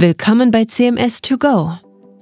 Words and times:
Willkommen 0.00 0.52
bei 0.52 0.64
CMS 0.64 1.22
2 1.22 1.36
Go, 1.38 1.72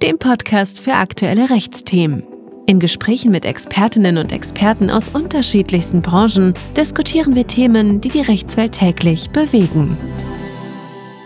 dem 0.01 0.17
Podcast 0.17 0.79
für 0.79 0.93
aktuelle 0.93 1.51
Rechtsthemen. 1.51 2.23
In 2.65 2.79
Gesprächen 2.79 3.29
mit 3.29 3.45
Expertinnen 3.45 4.17
und 4.17 4.31
Experten 4.31 4.89
aus 4.89 5.09
unterschiedlichsten 5.09 6.01
Branchen 6.01 6.55
diskutieren 6.75 7.35
wir 7.35 7.45
Themen, 7.45 8.01
die 8.01 8.09
die 8.09 8.21
Rechtswelt 8.21 8.71
täglich 8.71 9.29
bewegen. 9.29 9.95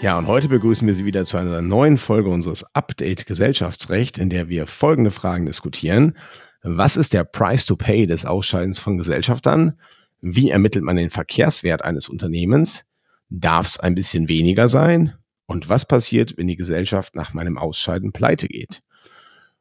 Ja, 0.02 0.18
und 0.18 0.28
heute 0.28 0.50
begrüßen 0.50 0.86
wir 0.86 0.94
Sie 0.94 1.06
wieder 1.06 1.24
zu 1.24 1.38
einer 1.38 1.62
neuen 1.62 1.98
Folge 1.98 2.30
unseres 2.30 2.66
Update 2.76 3.26
Gesellschaftsrecht, 3.26 4.18
in 4.18 4.30
der 4.30 4.50
wir 4.50 4.68
folgende 4.68 5.12
Fragen 5.12 5.46
diskutieren. 5.46 6.18
Was 6.64 6.98
ist 6.98 7.14
der 7.14 7.24
Price 7.24 7.66
to 7.66 7.78
Pay 7.78 8.08
des 8.08 8.26
Ausscheidens 8.26 8.78
von 8.78 8.98
Gesellschaftern? 8.98 9.80
Wie 10.20 10.50
ermittelt 10.50 10.84
man 10.84 10.98
den 10.98 11.12
Verkehrswert 11.12 11.82
eines 11.82 12.10
Unternehmens? 12.10 12.84
Darf 13.30 13.70
es 13.70 13.80
ein 13.80 13.96
bisschen 13.96 14.28
weniger 14.28 14.68
sein? 14.68 15.14
Und 15.52 15.68
was 15.68 15.86
passiert, 15.86 16.38
wenn 16.38 16.48
die 16.48 16.56
Gesellschaft 16.56 17.14
nach 17.14 17.34
meinem 17.34 17.58
Ausscheiden 17.58 18.14
pleite 18.14 18.48
geht? 18.48 18.82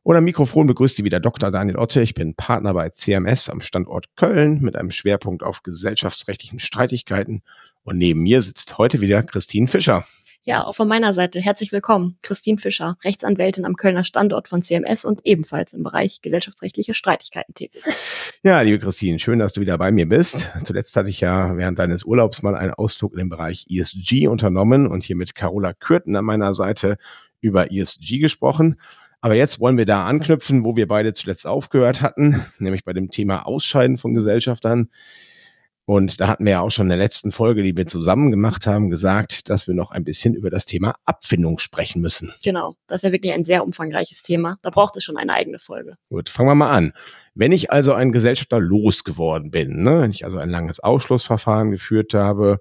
Und 0.04 0.14
am 0.14 0.22
Mikrofon 0.22 0.68
begrüßt 0.68 0.94
Sie 0.94 1.02
wieder 1.02 1.18
Dr. 1.18 1.50
Daniel 1.50 1.78
Otte. 1.78 2.00
Ich 2.00 2.14
bin 2.14 2.36
Partner 2.36 2.74
bei 2.74 2.90
CMS 2.90 3.50
am 3.50 3.60
Standort 3.60 4.06
Köln 4.14 4.60
mit 4.60 4.76
einem 4.76 4.92
Schwerpunkt 4.92 5.42
auf 5.42 5.64
gesellschaftsrechtlichen 5.64 6.60
Streitigkeiten. 6.60 7.42
Und 7.82 7.98
neben 7.98 8.20
mir 8.20 8.40
sitzt 8.40 8.78
heute 8.78 9.00
wieder 9.00 9.24
Christine 9.24 9.66
Fischer. 9.66 10.06
Ja, 10.42 10.64
auch 10.64 10.74
von 10.74 10.88
meiner 10.88 11.12
Seite 11.12 11.38
herzlich 11.38 11.70
willkommen. 11.70 12.16
Christine 12.22 12.56
Fischer, 12.56 12.96
Rechtsanwältin 13.04 13.66
am 13.66 13.76
Kölner 13.76 14.04
Standort 14.04 14.48
von 14.48 14.62
CMS 14.62 15.04
und 15.04 15.20
ebenfalls 15.24 15.74
im 15.74 15.82
Bereich 15.82 16.22
gesellschaftsrechtliche 16.22 16.94
Streitigkeiten 16.94 17.52
tätig. 17.54 17.82
Ja, 18.42 18.62
liebe 18.62 18.78
Christine, 18.78 19.18
schön, 19.18 19.38
dass 19.38 19.52
du 19.52 19.60
wieder 19.60 19.76
bei 19.76 19.92
mir 19.92 20.08
bist. 20.08 20.50
Zuletzt 20.64 20.96
hatte 20.96 21.10
ich 21.10 21.20
ja 21.20 21.58
während 21.58 21.78
deines 21.78 22.04
Urlaubs 22.04 22.40
mal 22.40 22.56
einen 22.56 22.72
Ausflug 22.72 23.12
in 23.12 23.18
den 23.18 23.28
Bereich 23.28 23.66
ESG 23.68 24.28
unternommen 24.28 24.86
und 24.86 25.04
hier 25.04 25.14
mit 25.14 25.34
Carola 25.34 25.74
Kürten 25.74 26.16
an 26.16 26.24
meiner 26.24 26.54
Seite 26.54 26.96
über 27.42 27.70
ESG 27.70 28.18
gesprochen. 28.18 28.80
Aber 29.20 29.34
jetzt 29.34 29.60
wollen 29.60 29.76
wir 29.76 29.84
da 29.84 30.06
anknüpfen, 30.06 30.64
wo 30.64 30.74
wir 30.74 30.88
beide 30.88 31.12
zuletzt 31.12 31.46
aufgehört 31.46 32.00
hatten, 32.00 32.42
nämlich 32.58 32.84
bei 32.86 32.94
dem 32.94 33.10
Thema 33.10 33.46
Ausscheiden 33.46 33.98
von 33.98 34.14
Gesellschaftern. 34.14 34.88
Und 35.90 36.20
da 36.20 36.28
hatten 36.28 36.44
wir 36.44 36.52
ja 36.52 36.60
auch 36.60 36.70
schon 36.70 36.86
in 36.86 36.90
der 36.90 36.98
letzten 36.98 37.32
Folge, 37.32 37.64
die 37.64 37.76
wir 37.76 37.84
zusammen 37.84 38.30
gemacht 38.30 38.64
haben, 38.64 38.90
gesagt, 38.90 39.50
dass 39.50 39.66
wir 39.66 39.74
noch 39.74 39.90
ein 39.90 40.04
bisschen 40.04 40.36
über 40.36 40.48
das 40.48 40.64
Thema 40.64 40.94
Abfindung 41.04 41.58
sprechen 41.58 42.00
müssen. 42.00 42.32
Genau, 42.44 42.76
das 42.86 43.00
ist 43.02 43.08
ja 43.08 43.12
wirklich 43.12 43.32
ein 43.32 43.42
sehr 43.42 43.64
umfangreiches 43.64 44.22
Thema. 44.22 44.56
Da 44.62 44.70
braucht 44.70 44.96
es 44.96 45.02
schon 45.02 45.16
eine 45.16 45.34
eigene 45.34 45.58
Folge. 45.58 45.96
Gut, 46.08 46.28
fangen 46.28 46.48
wir 46.48 46.54
mal 46.54 46.70
an. 46.70 46.92
Wenn 47.34 47.50
ich 47.50 47.72
also 47.72 47.92
ein 47.92 48.12
Gesellschafter 48.12 48.60
losgeworden 48.60 49.50
bin, 49.50 49.82
ne, 49.82 50.02
wenn 50.02 50.12
ich 50.12 50.24
also 50.24 50.38
ein 50.38 50.48
langes 50.48 50.78
Ausschlussverfahren 50.78 51.72
geführt 51.72 52.14
habe 52.14 52.60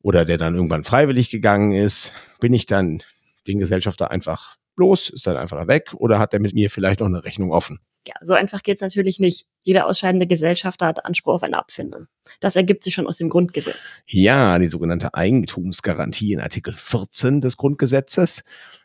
oder 0.00 0.24
der 0.24 0.38
dann 0.38 0.54
irgendwann 0.54 0.84
freiwillig 0.84 1.30
gegangen 1.30 1.72
ist, 1.72 2.12
bin 2.38 2.54
ich 2.54 2.66
dann 2.66 3.02
den 3.48 3.58
Gesellschafter 3.58 4.12
einfach 4.12 4.54
los, 4.76 5.10
ist 5.10 5.26
dann 5.26 5.36
einfach 5.36 5.66
weg 5.66 5.94
oder 5.94 6.20
hat 6.20 6.32
er 6.32 6.38
mit 6.38 6.54
mir 6.54 6.70
vielleicht 6.70 7.00
noch 7.00 7.08
eine 7.08 7.24
Rechnung 7.24 7.50
offen? 7.50 7.80
Ja, 8.06 8.14
so 8.20 8.34
einfach 8.34 8.62
geht's 8.62 8.80
natürlich 8.80 9.20
nicht. 9.20 9.46
Jeder 9.62 9.86
ausscheidende 9.86 10.26
Gesellschafter 10.26 10.86
hat 10.86 11.04
Anspruch 11.04 11.34
auf 11.34 11.42
eine 11.44 11.58
Abfindung. 11.58 12.06
Das 12.40 12.56
ergibt 12.56 12.82
sich 12.82 12.94
schon 12.94 13.06
aus 13.06 13.18
dem 13.18 13.28
Grundgesetz. 13.28 14.02
Ja, 14.08 14.58
die 14.58 14.66
sogenannte 14.66 15.14
Eigentumsgarantie 15.14 16.32
in 16.32 16.40
Artikel 16.40 16.74
14 16.74 17.40
des 17.40 17.56
Grundgesetzes. 17.56 18.42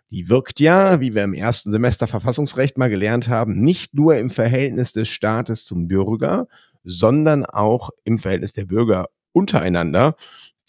Die 0.10 0.30
wirkt 0.30 0.60
ja, 0.60 1.02
wie 1.02 1.16
wir 1.16 1.24
im 1.24 1.34
ersten 1.34 1.72
Semester 1.72 2.08
Verfassungsrecht 2.08 2.78
mal 2.78 2.90
gelernt 2.90 3.28
haben, 3.28 3.60
nicht 3.60 3.94
nur 3.94 4.16
im 4.18 4.30
Verhältnis 4.30 4.94
des 4.94 5.10
Staates 5.10 5.66
zum 5.66 5.88
Bürger, 5.88 6.48
sondern 6.84 7.46
auch 7.46 7.90
im 8.06 8.20
Verhältnis 8.20 8.54
der 8.54 8.66
Bürger 8.66 9.10
untereinander. 9.34 10.16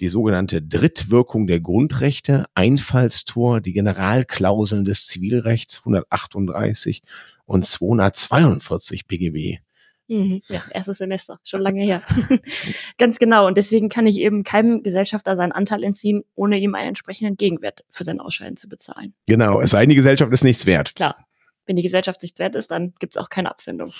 Die 0.00 0.08
sogenannte 0.08 0.62
Drittwirkung 0.62 1.46
der 1.46 1.60
Grundrechte, 1.60 2.46
Einfallstor, 2.54 3.60
die 3.60 3.72
Generalklauseln 3.72 4.84
des 4.84 5.06
Zivilrechts 5.06 5.78
138 5.80 7.02
und 7.48 7.64
242 7.64 9.06
BGB. 9.06 9.58
Mhm, 10.08 10.40
ja, 10.48 10.62
erstes 10.70 10.98
Semester, 10.98 11.38
schon 11.44 11.60
lange 11.60 11.82
her. 11.82 12.02
Ganz 12.98 13.18
genau. 13.18 13.46
Und 13.46 13.58
deswegen 13.58 13.88
kann 13.88 14.06
ich 14.06 14.18
eben 14.18 14.42
keinem 14.42 14.82
Gesellschafter 14.82 15.36
seinen 15.36 15.52
Anteil 15.52 15.84
entziehen, 15.84 16.22
ohne 16.34 16.58
ihm 16.58 16.74
einen 16.74 16.88
entsprechenden 16.88 17.36
Gegenwert 17.36 17.84
für 17.90 18.04
sein 18.04 18.20
Ausscheiden 18.20 18.56
zu 18.56 18.68
bezahlen. 18.68 19.14
Genau, 19.26 19.60
es 19.60 19.70
sei 19.70 19.80
denn, 19.80 19.90
die 19.90 19.96
Gesellschaft 19.96 20.32
ist 20.32 20.44
nichts 20.44 20.64
wert. 20.66 20.94
Klar. 20.94 21.16
Wenn 21.66 21.76
die 21.76 21.82
Gesellschaft 21.82 22.22
nichts 22.22 22.38
wert 22.38 22.54
ist, 22.54 22.70
dann 22.70 22.94
gibt 22.98 23.14
es 23.14 23.18
auch 23.18 23.28
keine 23.28 23.50
Abfindung. 23.50 23.92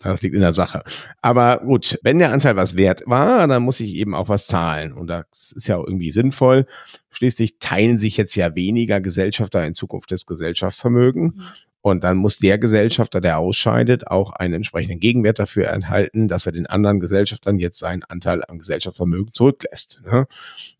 Das 0.00 0.22
liegt 0.22 0.34
in 0.34 0.40
der 0.40 0.52
Sache. 0.52 0.82
Aber 1.22 1.58
gut, 1.58 1.96
wenn 2.02 2.18
der 2.18 2.32
Anteil 2.32 2.56
was 2.56 2.74
wert 2.74 3.04
war, 3.06 3.46
dann 3.46 3.62
muss 3.62 3.78
ich 3.78 3.94
eben 3.94 4.16
auch 4.16 4.28
was 4.28 4.48
zahlen. 4.48 4.92
Und 4.92 5.06
das 5.06 5.52
ist 5.54 5.68
ja 5.68 5.76
auch 5.76 5.86
irgendwie 5.86 6.10
sinnvoll. 6.10 6.66
Schließlich 7.10 7.60
teilen 7.60 7.98
sich 7.98 8.16
jetzt 8.16 8.34
ja 8.34 8.56
weniger 8.56 9.00
Gesellschafter 9.00 9.64
in 9.64 9.74
Zukunft 9.74 10.10
das 10.10 10.26
Gesellschaftsvermögen. 10.26 11.22
Mhm. 11.22 11.42
Und 11.84 12.02
dann 12.02 12.16
muss 12.16 12.38
der 12.38 12.56
Gesellschafter, 12.56 13.20
der 13.20 13.38
ausscheidet, 13.38 14.06
auch 14.06 14.32
einen 14.32 14.54
entsprechenden 14.54 15.00
Gegenwert 15.00 15.38
dafür 15.38 15.68
enthalten, 15.68 16.28
dass 16.28 16.46
er 16.46 16.52
den 16.52 16.66
anderen 16.66 16.98
Gesellschaftern 16.98 17.58
jetzt 17.58 17.78
seinen 17.78 18.02
Anteil 18.04 18.42
am 18.48 18.58
Gesellschaftsvermögen 18.58 19.34
zurücklässt. 19.34 20.00
Ne? 20.06 20.26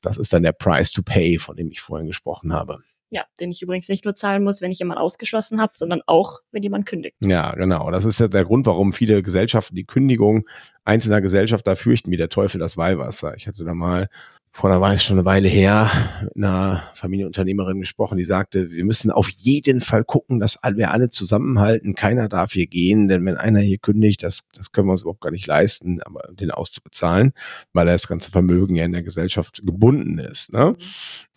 Das 0.01 0.17
ist 0.17 0.33
dann 0.33 0.43
der 0.43 0.53
Price 0.53 0.93
to 0.93 1.03
Pay, 1.03 1.37
von 1.37 1.57
dem 1.57 1.71
ich 1.71 1.83
vorhin 1.83 2.07
gesprochen 2.07 2.55
habe. 2.55 2.79
Ja, 3.11 3.27
den 3.39 3.51
ich 3.51 3.61
übrigens 3.61 3.91
nicht 3.91 4.07
nur 4.07 4.15
zahlen 4.15 4.43
muss, 4.45 4.63
wenn 4.63 4.73
ich 4.73 4.79
jemanden 4.79 5.03
ausgeschlossen 5.03 5.61
habe, 5.61 5.75
sondern 5.77 6.01
auch, 6.07 6.41
wenn 6.53 6.63
jemand 6.63 6.87
kündigt. 6.87 7.17
Ja, 7.21 7.53
genau. 7.55 7.91
Das 7.91 8.07
ist 8.07 8.19
ja 8.19 8.29
der 8.29 8.47
Grund, 8.47 8.65
warum 8.65 8.95
viele 8.95 9.23
Gesellschaften 9.23 9.77
die 9.77 9.85
Kündigung 9.85 10.49
einzelner 10.85 11.21
Gesellschafter 11.21 11.77
fürchten, 11.77 12.13
wie 12.13 12.17
der 12.17 12.31
Teufel 12.31 12.59
das 12.59 12.79
Weihwasser. 12.79 13.35
Ich 13.37 13.47
hatte 13.47 13.63
da 13.63 13.75
mal 13.75 14.09
vor 14.57 14.71
einer 14.71 14.81
Weile 14.81 14.99
schon 14.99 15.19
eine 15.19 15.25
Weile 15.25 15.49
her 15.49 15.91
mit 16.23 16.37
einer 16.37 16.85
Familienunternehmerin 16.95 17.81
gesprochen, 17.81 18.19
die 18.19 18.25
sagte, 18.25 18.71
wir 18.71 18.85
müssen 18.85 19.11
auf 19.11 19.29
jeden 19.29 19.81
Fall 19.81 20.05
gucken, 20.05 20.39
dass 20.39 20.61
wir 20.63 20.93
alle 20.93 21.11
zusammenhalten. 21.11 21.97
Keiner 21.97 22.29
darf 22.29 22.53
hier 22.53 22.69
gehen, 22.69 23.09
denn 23.09 23.27
wenn 23.27 23.37
einer 23.37 23.59
hier 23.59 23.79
kündigt, 23.79 24.23
das, 24.23 24.45
das 24.55 24.71
können 24.71 24.87
wir 24.87 24.93
uns 24.93 25.03
überhaupt 25.03 25.23
gar 25.23 25.33
nicht 25.33 25.49
leisten, 25.49 26.01
aber 26.03 26.29
den 26.31 26.53
auszubezahlen, 26.53 27.33
weil 27.73 27.87
das 27.87 28.07
ganze 28.07 28.31
Vermögen 28.31 28.77
ja 28.77 28.85
in 28.85 28.93
der 28.93 29.03
Gesellschaft 29.03 29.61
gebunden 29.67 30.21
ist. 30.21 30.53
Ne? 30.53 30.77
Mhm. 30.79 30.85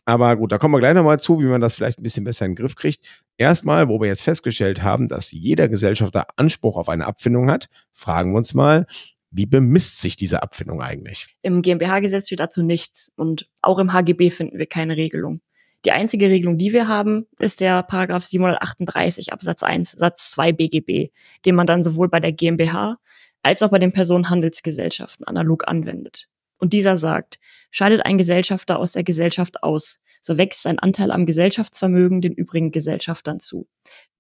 Aber 0.06 0.35
gut, 0.35 0.51
da 0.51 0.59
kommen 0.59 0.75
wir 0.75 0.79
gleich 0.79 0.94
nochmal 0.94 1.19
zu, 1.19 1.39
wie 1.39 1.45
man 1.45 1.59
das 1.59 1.73
vielleicht 1.73 1.97
ein 1.97 2.03
bisschen 2.03 2.23
besser 2.23 2.45
in 2.45 2.51
den 2.51 2.57
Griff 2.57 2.75
kriegt. 2.75 3.03
Erstmal, 3.38 3.89
wo 3.89 4.00
wir 4.00 4.07
jetzt 4.07 4.22
festgestellt 4.22 4.83
haben, 4.83 5.07
dass 5.07 5.31
jeder 5.31 5.67
Gesellschafter 5.67 6.27
Anspruch 6.35 6.77
auf 6.77 6.88
eine 6.88 7.07
Abfindung 7.07 7.50
hat, 7.50 7.67
fragen 7.94 8.31
wir 8.31 8.38
uns 8.38 8.53
mal, 8.53 8.85
wie 9.37 9.45
bemisst 9.45 10.01
sich 10.01 10.15
diese 10.15 10.41
Abfindung 10.41 10.81
eigentlich? 10.81 11.27
Im 11.43 11.61
GmbH-Gesetz 11.61 12.25
steht 12.25 12.39
dazu 12.39 12.63
nichts 12.63 13.11
und 13.15 13.47
auch 13.61 13.79
im 13.79 13.93
HGB 13.93 14.31
finden 14.31 14.57
wir 14.57 14.65
keine 14.65 14.97
Regelung. 14.97 15.41
Die 15.85 15.91
einzige 15.91 16.27
Regelung, 16.27 16.57
die 16.57 16.73
wir 16.73 16.87
haben, 16.87 17.27
ist 17.37 17.61
der 17.61 17.83
Paragraph 17.83 18.25
738 18.25 19.31
Absatz 19.31 19.61
1 19.61 19.91
Satz 19.91 20.31
2 20.31 20.51
BGB, 20.53 21.11
den 21.45 21.55
man 21.55 21.67
dann 21.67 21.83
sowohl 21.83 22.09
bei 22.09 22.19
der 22.19 22.31
GmbH 22.31 22.97
als 23.43 23.61
auch 23.61 23.69
bei 23.69 23.79
den 23.79 23.93
Personenhandelsgesellschaften 23.93 25.27
analog 25.27 25.67
anwendet. 25.67 26.27
Und 26.57 26.73
dieser 26.73 26.97
sagt, 26.97 27.37
scheidet 27.69 28.05
ein 28.05 28.17
Gesellschafter 28.17 28.79
aus 28.79 28.93
der 28.93 29.03
Gesellschaft 29.03 29.61
aus, 29.61 30.01
so 30.22 30.38
wächst 30.38 30.63
sein 30.63 30.79
Anteil 30.79 31.11
am 31.11 31.25
Gesellschaftsvermögen 31.25 32.22
den 32.22 32.33
übrigen 32.33 32.72
Gesellschaftern 32.72 33.39
zu. 33.39 33.67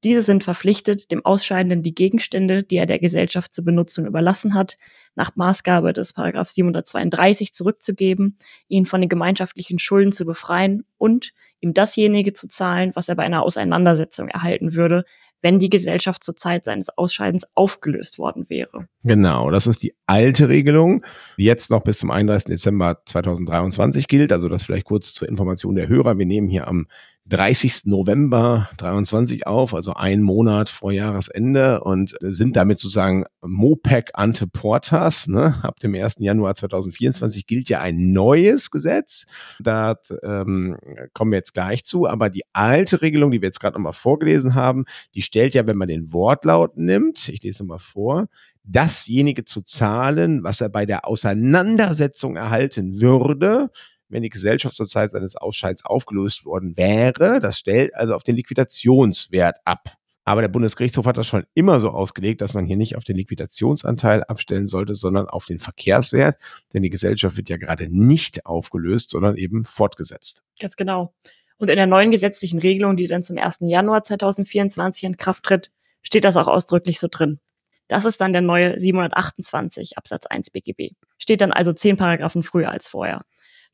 Diese 0.03 0.21
sind 0.21 0.43
verpflichtet, 0.43 1.11
dem 1.11 1.25
Ausscheidenden 1.25 1.81
die 1.81 1.95
Gegenstände, 1.95 2.63
die 2.63 2.77
er 2.77 2.85
der 2.85 2.99
Gesellschaft 2.99 3.51
zur 3.53 3.65
Benutzung 3.65 4.05
überlassen 4.05 4.53
hat, 4.53 4.77
nach 5.15 5.35
Maßgabe 5.35 5.91
des 5.91 6.13
Paragraph 6.13 6.51
732 6.51 7.51
zurückzugeben, 7.51 8.37
ihn 8.67 8.85
von 8.85 9.01
den 9.01 9.09
gemeinschaftlichen 9.09 9.79
Schulden 9.79 10.11
zu 10.11 10.25
befreien 10.25 10.85
und 10.97 11.33
ihm 11.61 11.73
dasjenige 11.73 12.33
zu 12.33 12.47
zahlen, 12.47 12.91
was 12.93 13.09
er 13.09 13.15
bei 13.15 13.23
einer 13.23 13.41
Auseinandersetzung 13.41 14.29
erhalten 14.29 14.75
würde, 14.75 15.03
wenn 15.41 15.59
die 15.59 15.69
Gesellschaft 15.69 16.23
zur 16.23 16.35
Zeit 16.35 16.65
seines 16.65 16.89
Ausscheidens 16.97 17.45
aufgelöst 17.53 18.17
worden 18.17 18.49
wäre. 18.49 18.87
Genau, 19.03 19.51
das 19.51 19.67
ist 19.67 19.83
die 19.83 19.95
alte 20.05 20.49
Regelung, 20.49 21.05
die 21.37 21.43
jetzt 21.43 21.69
noch 21.69 21.83
bis 21.83 21.99
zum 21.99 22.11
31. 22.11 22.47
Dezember 22.47 23.01
2023 23.05 24.07
gilt. 24.07 24.31
Also 24.33 24.49
das 24.49 24.63
vielleicht 24.63 24.85
kurz 24.85 25.13
zur 25.13 25.27
Information 25.27 25.75
der 25.75 25.87
Hörer. 25.87 26.17
Wir 26.17 26.25
nehmen 26.25 26.47
hier 26.47 26.67
am 26.67 26.87
30. 27.29 27.85
November 27.85 28.69
23 28.77 29.47
auf, 29.47 29.73
also 29.73 29.93
ein 29.93 30.21
Monat 30.21 30.69
vor 30.69 30.91
Jahresende 30.93 31.81
und 31.83 32.15
sind 32.21 32.55
damit 32.55 32.79
sozusagen 32.79 33.25
MOPEC 33.41 34.11
ante 34.13 34.47
portas. 34.47 35.27
Ne? 35.27 35.55
Ab 35.61 35.79
dem 35.79 35.93
1. 35.93 36.15
Januar 36.19 36.55
2024 36.55 37.45
gilt 37.45 37.69
ja 37.69 37.81
ein 37.81 38.13
neues 38.13 38.71
Gesetz. 38.71 39.25
Da 39.59 39.95
ähm, 40.23 40.77
kommen 41.13 41.31
wir 41.31 41.39
jetzt 41.39 41.53
gleich 41.53 41.83
zu. 41.83 42.07
Aber 42.07 42.29
die 42.29 42.43
alte 42.53 43.01
Regelung, 43.01 43.31
die 43.31 43.41
wir 43.41 43.47
jetzt 43.47 43.59
gerade 43.59 43.75
nochmal 43.75 43.93
vorgelesen 43.93 44.55
haben, 44.55 44.85
die 45.13 45.21
stellt 45.21 45.53
ja, 45.53 45.67
wenn 45.67 45.77
man 45.77 45.89
den 45.89 46.13
Wortlaut 46.13 46.77
nimmt, 46.77 47.27
ich 47.27 47.43
lese 47.43 47.63
nochmal 47.63 47.79
vor, 47.79 48.27
dasjenige 48.63 49.45
zu 49.45 49.61
zahlen, 49.61 50.43
was 50.43 50.61
er 50.61 50.69
bei 50.69 50.85
der 50.85 51.07
Auseinandersetzung 51.07 52.35
erhalten 52.35 53.01
würde, 53.01 53.69
wenn 54.09 54.23
die 54.23 54.29
Gesellschaft 54.29 54.75
zur 54.75 54.87
Zeit 54.87 55.11
seines 55.11 55.35
Ausscheids 55.35 55.85
aufgelöst 55.85 56.45
worden 56.45 56.77
wäre. 56.77 57.39
Das 57.39 57.57
stellt 57.57 57.95
also 57.95 58.15
auf 58.15 58.23
den 58.23 58.35
Liquidationswert 58.35 59.57
ab. 59.65 59.97
Aber 60.27 60.41
der 60.41 60.49
Bundesgerichtshof 60.49 61.05
hat 61.05 61.17
das 61.17 61.25
schon 61.25 61.45
immer 61.53 61.79
so 61.79 61.89
ausgelegt, 61.89 62.41
dass 62.41 62.53
man 62.53 62.65
hier 62.65 62.75
nicht 62.75 62.97
auf 62.97 63.05
den 63.05 63.15
Liquidationsanteil 63.15 64.25
abstellen 64.25 64.67
sollte, 64.67 64.93
sondern 64.93 65.27
auf 65.29 65.45
den 65.45 65.57
Verkehrswert. 65.57 66.35
Denn 66.73 66.83
die 66.83 66.89
Gesellschaft 66.89 67.37
wird 67.37 67.47
ja 67.47 67.55
gerade 67.55 67.87
nicht 67.89 68.45
aufgelöst, 68.45 69.11
sondern 69.11 69.37
eben 69.37 69.63
fortgesetzt. 69.63 70.43
Ganz 70.59 70.75
genau. 70.75 71.13
Und 71.57 71.69
in 71.69 71.77
der 71.77 71.87
neuen 71.87 72.11
gesetzlichen 72.11 72.59
Regelung, 72.59 72.97
die 72.97 73.07
dann 73.07 73.23
zum 73.23 73.37
1. 73.37 73.59
Januar 73.61 74.03
2024 74.03 75.05
in 75.05 75.15
Kraft 75.15 75.43
tritt, 75.43 75.71
steht 76.01 76.25
das 76.25 76.35
auch 76.35 76.47
ausdrücklich 76.47 76.99
so 76.99 77.07
drin. 77.09 77.39
Das 77.87 78.03
ist 78.03 78.19
dann 78.19 78.33
der 78.33 78.41
neue 78.41 78.77
728 78.77 79.97
Absatz 79.97 80.25
1 80.25 80.49
BGB. 80.49 80.91
Steht 81.17 81.39
dann 81.39 81.53
also 81.53 81.71
zehn 81.71 81.95
Paragraphen 81.95 82.43
früher 82.43 82.69
als 82.69 82.89
vorher. 82.89 83.23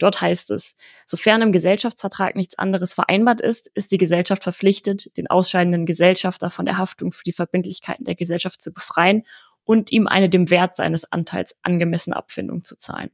Dort 0.03 0.19
heißt 0.19 0.51
es, 0.51 0.75
sofern 1.05 1.41
im 1.41 1.53
Gesellschaftsvertrag 1.53 2.35
nichts 2.35 2.59
anderes 2.59 2.93
vereinbart 2.93 3.39
ist, 3.39 3.71
ist 3.73 3.89
die 3.93 3.97
Gesellschaft 3.97 4.43
verpflichtet, 4.43 5.15
den 5.15 5.27
ausscheidenden 5.27 5.85
Gesellschafter 5.85 6.49
von 6.49 6.65
der 6.65 6.77
Haftung 6.77 7.13
für 7.13 7.23
die 7.23 7.31
Verbindlichkeiten 7.31 8.03
der 8.03 8.15
Gesellschaft 8.15 8.61
zu 8.61 8.73
befreien 8.73 9.23
und 9.63 9.93
ihm 9.93 10.09
eine 10.09 10.27
dem 10.27 10.49
Wert 10.49 10.75
seines 10.75 11.09
Anteils 11.09 11.55
angemessene 11.61 12.17
Abfindung 12.17 12.65
zu 12.65 12.77
zahlen. 12.77 13.11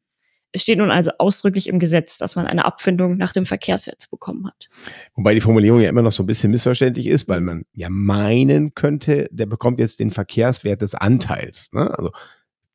Es 0.51 0.63
steht 0.63 0.80
nun 0.80 0.89
also 0.89 1.12
ausdrücklich 1.19 1.68
im 1.68 1.77
Gesetz, 1.77 2.18
dass 2.18 2.36
man 2.36 2.47
eine 2.47 2.65
Abfindung 2.65 3.18
nach 3.18 3.33
dem 3.33 3.45
Verkehrswert 3.45 4.01
zu 4.01 4.09
bekommen 4.09 4.47
hat. 4.47 4.68
Wobei 5.13 5.35
die 5.35 5.42
Formulierung 5.42 5.81
ja 5.81 5.89
immer 5.89 6.01
noch 6.01 6.12
so 6.12 6.24
ein 6.24 6.25
bisschen 6.25 6.50
missverständlich 6.50 7.06
ist, 7.06 7.27
weil 7.27 7.42
man 7.42 7.65
ja 7.74 7.89
meinen 7.92 8.74
könnte, 8.74 9.30
der 9.30 9.45
bekommt 9.45 9.77
jetzt 9.77 10.00
den 10.00 10.09
Verkehrswert 10.09 10.81
des 10.81 10.95
Anteils. 10.95 11.71
Ne? 11.71 11.95
Also 11.95 12.09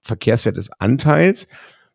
Verkehrswert 0.02 0.56
des 0.56 0.70
Anteils 0.70 1.48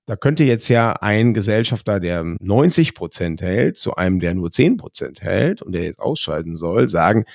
da 0.09 0.15
könnte 0.15 0.43
jetzt 0.43 0.69
ja 0.69 0.93
ein 0.93 1.35
Gesellschafter, 1.35 1.99
der 1.99 2.23
90 2.23 2.95
Prozent 2.95 3.43
hält, 3.43 3.77
zu 3.77 3.93
einem, 3.93 4.19
der 4.19 4.33
nur 4.33 4.49
10 4.49 4.77
Prozent 4.77 5.21
hält 5.21 5.61
und 5.61 5.71
der 5.71 5.83
jetzt 5.83 5.99
ausscheiden 5.99 6.57
soll, 6.57 6.89
sagen, 6.89 7.25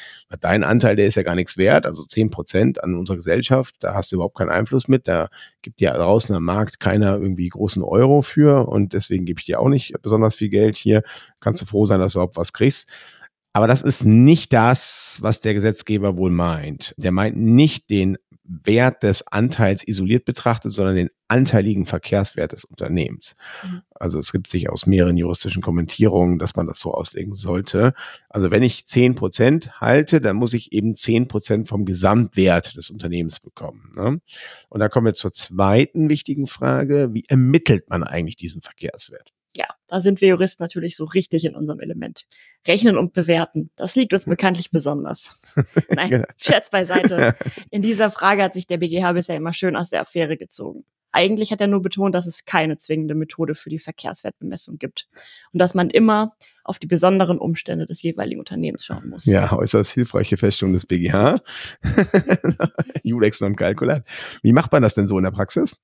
dein 0.40 0.64
Anteil, 0.64 0.96
der 0.96 1.06
ist 1.06 1.14
ja 1.14 1.22
gar 1.22 1.36
nichts 1.36 1.56
wert, 1.56 1.86
also 1.86 2.04
10 2.04 2.30
Prozent 2.30 2.82
an 2.82 2.96
unserer 2.96 3.18
Gesellschaft, 3.18 3.76
da 3.78 3.94
hast 3.94 4.10
du 4.10 4.16
überhaupt 4.16 4.36
keinen 4.36 4.50
Einfluss 4.50 4.88
mit, 4.88 5.06
da 5.06 5.28
gibt 5.62 5.80
ja 5.80 5.96
draußen 5.96 6.34
am 6.34 6.42
Markt 6.42 6.80
keiner 6.80 7.16
irgendwie 7.16 7.48
großen 7.48 7.84
Euro 7.84 8.22
für 8.22 8.66
und 8.66 8.92
deswegen 8.92 9.24
gebe 9.24 9.38
ich 9.38 9.46
dir 9.46 9.60
auch 9.60 9.68
nicht 9.68 9.94
besonders 10.02 10.34
viel 10.34 10.48
Geld 10.48 10.74
hier. 10.74 11.04
Kannst 11.38 11.62
du 11.62 11.66
froh 11.66 11.86
sein, 11.86 12.00
dass 12.00 12.14
du 12.14 12.18
überhaupt 12.18 12.36
was 12.36 12.52
kriegst. 12.52 12.90
Aber 13.56 13.68
das 13.68 13.82
ist 13.82 14.04
nicht 14.04 14.52
das, 14.52 15.18
was 15.22 15.38
der 15.38 15.54
Gesetzgeber 15.54 16.16
wohl 16.16 16.32
meint. 16.32 16.92
Der 16.98 17.12
meint 17.12 17.36
nicht 17.36 17.88
den 17.88 18.18
Wert 18.44 19.02
des 19.02 19.26
Anteils 19.26 19.86
isoliert 19.86 20.24
betrachtet, 20.24 20.72
sondern 20.72 20.96
den 20.96 21.10
anteiligen 21.28 21.86
Verkehrswert 21.86 22.52
des 22.52 22.64
Unternehmens. 22.64 23.36
Mhm. 23.62 23.82
Also 23.90 24.18
es 24.18 24.32
gibt 24.32 24.48
sich 24.48 24.68
aus 24.68 24.86
mehreren 24.86 25.16
juristischen 25.16 25.62
Kommentierungen, 25.62 26.38
dass 26.38 26.54
man 26.54 26.66
das 26.66 26.78
so 26.78 26.92
auslegen 26.92 27.34
sollte. 27.34 27.94
Also 28.28 28.50
wenn 28.50 28.62
ich 28.62 28.86
zehn 28.86 29.14
Prozent 29.14 29.80
halte, 29.80 30.20
dann 30.20 30.36
muss 30.36 30.52
ich 30.52 30.72
eben 30.72 30.94
zehn 30.94 31.26
Prozent 31.26 31.68
vom 31.68 31.86
Gesamtwert 31.86 32.76
des 32.76 32.90
Unternehmens 32.90 33.40
bekommen. 33.40 33.92
Ne? 33.96 34.20
Und 34.68 34.80
da 34.80 34.88
kommen 34.88 35.06
wir 35.06 35.14
zur 35.14 35.32
zweiten 35.32 36.08
wichtigen 36.08 36.46
Frage. 36.46 37.10
Wie 37.12 37.24
ermittelt 37.26 37.88
man 37.88 38.04
eigentlich 38.04 38.36
diesen 38.36 38.60
Verkehrswert? 38.60 39.33
Ja, 39.56 39.66
da 39.86 40.00
sind 40.00 40.20
wir 40.20 40.28
Juristen 40.28 40.62
natürlich 40.62 40.96
so 40.96 41.04
richtig 41.04 41.44
in 41.44 41.54
unserem 41.54 41.80
Element. 41.80 42.26
Rechnen 42.66 42.98
und 42.98 43.12
bewerten, 43.12 43.70
das 43.76 43.94
liegt 43.96 44.12
uns 44.12 44.24
bekanntlich 44.24 44.70
besonders. 44.70 45.40
Nein, 45.90 46.10
genau. 46.10 46.26
Scherz 46.36 46.70
beiseite. 46.70 47.36
In 47.70 47.82
dieser 47.82 48.10
Frage 48.10 48.42
hat 48.42 48.54
sich 48.54 48.66
der 48.66 48.78
BGH 48.78 49.12
bisher 49.12 49.36
immer 49.36 49.52
schön 49.52 49.76
aus 49.76 49.90
der 49.90 50.00
Affäre 50.00 50.36
gezogen. 50.36 50.84
Eigentlich 51.14 51.52
hat 51.52 51.60
er 51.60 51.68
nur 51.68 51.80
betont, 51.80 52.12
dass 52.12 52.26
es 52.26 52.44
keine 52.44 52.76
zwingende 52.76 53.14
Methode 53.14 53.54
für 53.54 53.70
die 53.70 53.78
Verkehrswertbemessung 53.78 54.78
gibt 54.78 55.08
und 55.52 55.60
dass 55.60 55.72
man 55.72 55.88
immer 55.88 56.34
auf 56.64 56.80
die 56.80 56.88
besonderen 56.88 57.38
Umstände 57.38 57.86
des 57.86 58.02
jeweiligen 58.02 58.40
Unternehmens 58.40 58.84
schauen 58.84 59.10
muss. 59.10 59.24
Ja, 59.24 59.52
äußerst 59.52 59.92
hilfreiche 59.92 60.36
Feststellung 60.36 60.72
des 60.72 60.86
BGH. 60.86 61.40
Julex 63.04 63.40
non 63.40 63.54
calculat. 63.54 64.04
Wie 64.42 64.52
macht 64.52 64.72
man 64.72 64.82
das 64.82 64.94
denn 64.94 65.06
so 65.06 65.16
in 65.16 65.22
der 65.22 65.30
Praxis? 65.30 65.76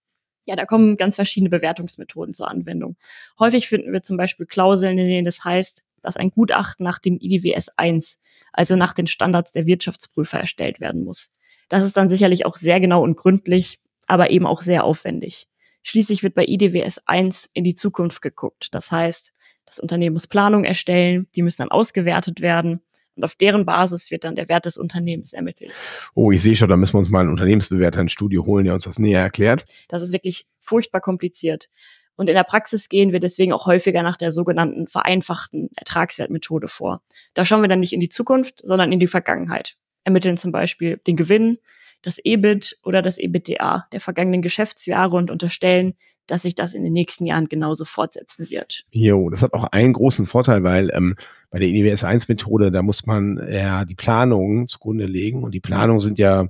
Ja, 0.51 0.57
da 0.57 0.67
kommen 0.67 0.97
ganz 0.97 1.15
verschiedene 1.15 1.49
Bewertungsmethoden 1.49 2.35
zur 2.35 2.49
Anwendung. 2.49 2.97
Häufig 3.39 3.69
finden 3.69 3.93
wir 3.93 4.03
zum 4.03 4.17
Beispiel 4.17 4.47
Klauseln, 4.47 4.99
in 4.99 5.07
denen 5.07 5.29
es 5.29 5.45
heißt, 5.45 5.85
dass 6.03 6.17
ein 6.17 6.31
Gutachten 6.31 6.83
nach 6.83 6.99
dem 6.99 7.19
IDWS 7.21 7.69
1, 7.77 8.19
also 8.53 8.75
nach 8.75 8.93
den 8.93 9.07
Standards 9.07 9.53
der 9.53 9.67
Wirtschaftsprüfer, 9.67 10.41
erstellt 10.41 10.81
werden 10.81 11.05
muss. 11.05 11.33
Das 11.69 11.85
ist 11.85 11.97
dann 11.97 12.09
sicherlich 12.09 12.47
auch 12.47 12.57
sehr 12.57 12.81
genau 12.81 13.05
und 13.05 13.17
gründlich, 13.17 13.79
aber 14.09 14.31
eben 14.31 14.45
auch 14.45 14.61
sehr 14.61 14.83
aufwendig. 14.83 15.47
Schließlich 15.85 16.25
wird 16.25 16.35
bei 16.35 16.45
IDWS 16.45 16.99
1 17.07 17.51
in 17.53 17.63
die 17.63 17.77
Zukunft 17.77 18.21
geguckt. 18.21 18.75
Das 18.75 18.91
heißt, 18.91 19.33
das 19.67 19.79
Unternehmen 19.79 20.15
muss 20.15 20.27
Planung 20.27 20.65
erstellen, 20.65 21.29
die 21.37 21.43
müssen 21.43 21.63
dann 21.63 21.71
ausgewertet 21.71 22.41
werden 22.41 22.81
und 23.21 23.25
auf 23.25 23.35
deren 23.35 23.67
Basis 23.67 24.11
wird 24.11 24.25
dann 24.25 24.35
der 24.35 24.49
Wert 24.49 24.65
des 24.65 24.79
Unternehmens 24.79 25.35
ermittelt. 25.35 25.73
Oh, 26.15 26.33
ich 26.33 26.41
sehe 26.41 26.57
schon, 26.57 26.71
da 26.71 26.77
müssen 26.77 26.95
wir 26.95 27.01
uns 27.01 27.11
mal 27.11 27.21
einen 27.21 27.29
Unternehmensbewerter 27.29 28.01
ins 28.01 28.13
Studio 28.13 28.47
holen, 28.47 28.65
der 28.65 28.73
uns 28.73 28.85
das 28.85 28.99
näher 28.99 29.21
erklärt. 29.21 29.67
Das 29.89 30.03
ist 30.03 30.13
wirklich 30.13 30.47
furchtbar 30.59 31.03
kompliziert. 31.03 31.69
Und 32.17 32.29
in 32.29 32.35
der 32.35 32.45
Praxis 32.45 32.89
gehen 32.89 33.13
wir 33.13 33.21
deswegen 33.21 33.53
auch 33.53 33.67
häufiger 33.67 34.03
nach 34.03 34.17
der 34.17 34.33
sogenannten 34.33 34.87
vereinfachten 34.87 35.69
Ertragswertmethode 35.77 36.69
vor. 36.69 37.03
Da 37.35 37.45
schauen 37.45 37.63
wir 37.63 37.69
dann 37.69 37.81
nicht 37.81 37.93
in 37.93 38.01
die 38.01 38.09
Zukunft, 38.09 38.63
sondern 38.65 38.93
in 38.93 39.01
die 39.01 39.07
Vergangenheit. 39.07 39.77
Ermitteln 40.05 40.39
zum 40.39 40.53
Beispiel 40.53 40.99
den 41.07 41.17
Gewinn, 41.17 41.59
das 42.03 42.19
EBIT 42.23 42.79
oder 42.85 43.03
das 43.03 43.19
EBITDA 43.19 43.87
der 43.93 44.01
vergangenen 44.01 44.43
Geschäftsjahre 44.43 45.17
und 45.17 45.31
unterstellen, 45.31 45.95
dass 46.27 46.43
sich 46.43 46.55
das 46.55 46.75
in 46.75 46.85
den 46.85 46.93
nächsten 46.93 47.27
Jahren 47.27 47.49
genauso 47.49 47.85
fortsetzen 47.85 48.51
wird. 48.51 48.85
Jo, 48.91 49.31
das 49.31 49.43
hat 49.43 49.53
auch 49.53 49.65
einen 49.65 49.93
großen 49.93 50.27
Vorteil, 50.27 50.63
weil 50.63 50.91
ähm, 50.95 51.17
bei 51.51 51.59
der 51.59 51.69
IDWS 51.69 52.05
1 52.05 52.29
Methode, 52.29 52.71
da 52.71 52.83
muss 52.83 53.07
man 53.07 53.41
ja 53.51 53.85
die 53.85 53.97
Planungen 53.97 54.69
zugrunde 54.69 55.07
legen 55.07 55.43
und 55.43 55.53
die 55.53 55.61
Planungen 55.61 56.01
sind 56.01 56.19
ja 56.19 56.49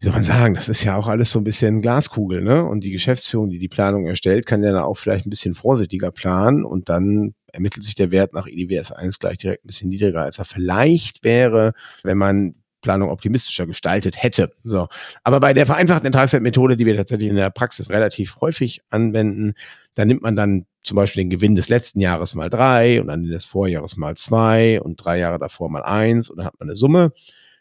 wie 0.00 0.06
soll 0.06 0.14
man 0.14 0.22
sagen, 0.22 0.54
das 0.54 0.68
ist 0.68 0.84
ja 0.84 0.96
auch 0.96 1.08
alles 1.08 1.32
so 1.32 1.40
ein 1.40 1.44
bisschen 1.44 1.82
Glaskugel, 1.82 2.40
ne? 2.40 2.64
Und 2.64 2.84
die 2.84 2.92
Geschäftsführung, 2.92 3.50
die 3.50 3.58
die 3.58 3.68
Planung 3.68 4.06
erstellt, 4.06 4.46
kann 4.46 4.62
ja 4.62 4.70
dann 4.70 4.82
auch 4.82 4.96
vielleicht 4.96 5.26
ein 5.26 5.30
bisschen 5.30 5.54
vorsichtiger 5.54 6.12
planen 6.12 6.64
und 6.64 6.88
dann 6.88 7.34
ermittelt 7.52 7.82
sich 7.82 7.96
der 7.96 8.12
Wert 8.12 8.32
nach 8.32 8.46
IDWS 8.46 8.92
1 8.92 9.18
gleich 9.18 9.38
direkt 9.38 9.64
ein 9.64 9.66
bisschen 9.66 9.88
niedriger, 9.88 10.20
als 10.20 10.38
er 10.38 10.44
vielleicht 10.44 11.24
wäre, 11.24 11.72
wenn 12.04 12.18
man 12.18 12.54
Planung 12.80 13.10
optimistischer 13.10 13.66
gestaltet 13.66 14.22
hätte. 14.22 14.52
So. 14.64 14.88
Aber 15.24 15.40
bei 15.40 15.52
der 15.52 15.66
vereinfachten 15.66 16.06
Ertragswertmethode, 16.06 16.76
die 16.76 16.86
wir 16.86 16.96
tatsächlich 16.96 17.28
in 17.28 17.36
der 17.36 17.50
Praxis 17.50 17.90
relativ 17.90 18.36
häufig 18.40 18.82
anwenden, 18.90 19.54
da 19.94 20.04
nimmt 20.04 20.22
man 20.22 20.36
dann 20.36 20.66
zum 20.84 20.96
Beispiel 20.96 21.24
den 21.24 21.30
Gewinn 21.30 21.56
des 21.56 21.68
letzten 21.68 22.00
Jahres 22.00 22.34
mal 22.34 22.50
drei 22.50 23.00
und 23.00 23.08
dann 23.08 23.24
des 23.24 23.46
Vorjahres 23.46 23.96
mal 23.96 24.16
zwei 24.16 24.80
und 24.80 24.96
drei 24.96 25.18
Jahre 25.18 25.38
davor 25.38 25.68
mal 25.70 25.82
eins 25.82 26.30
und 26.30 26.38
dann 26.38 26.46
hat 26.46 26.54
man 26.58 26.68
eine 26.68 26.76
Summe. 26.76 27.12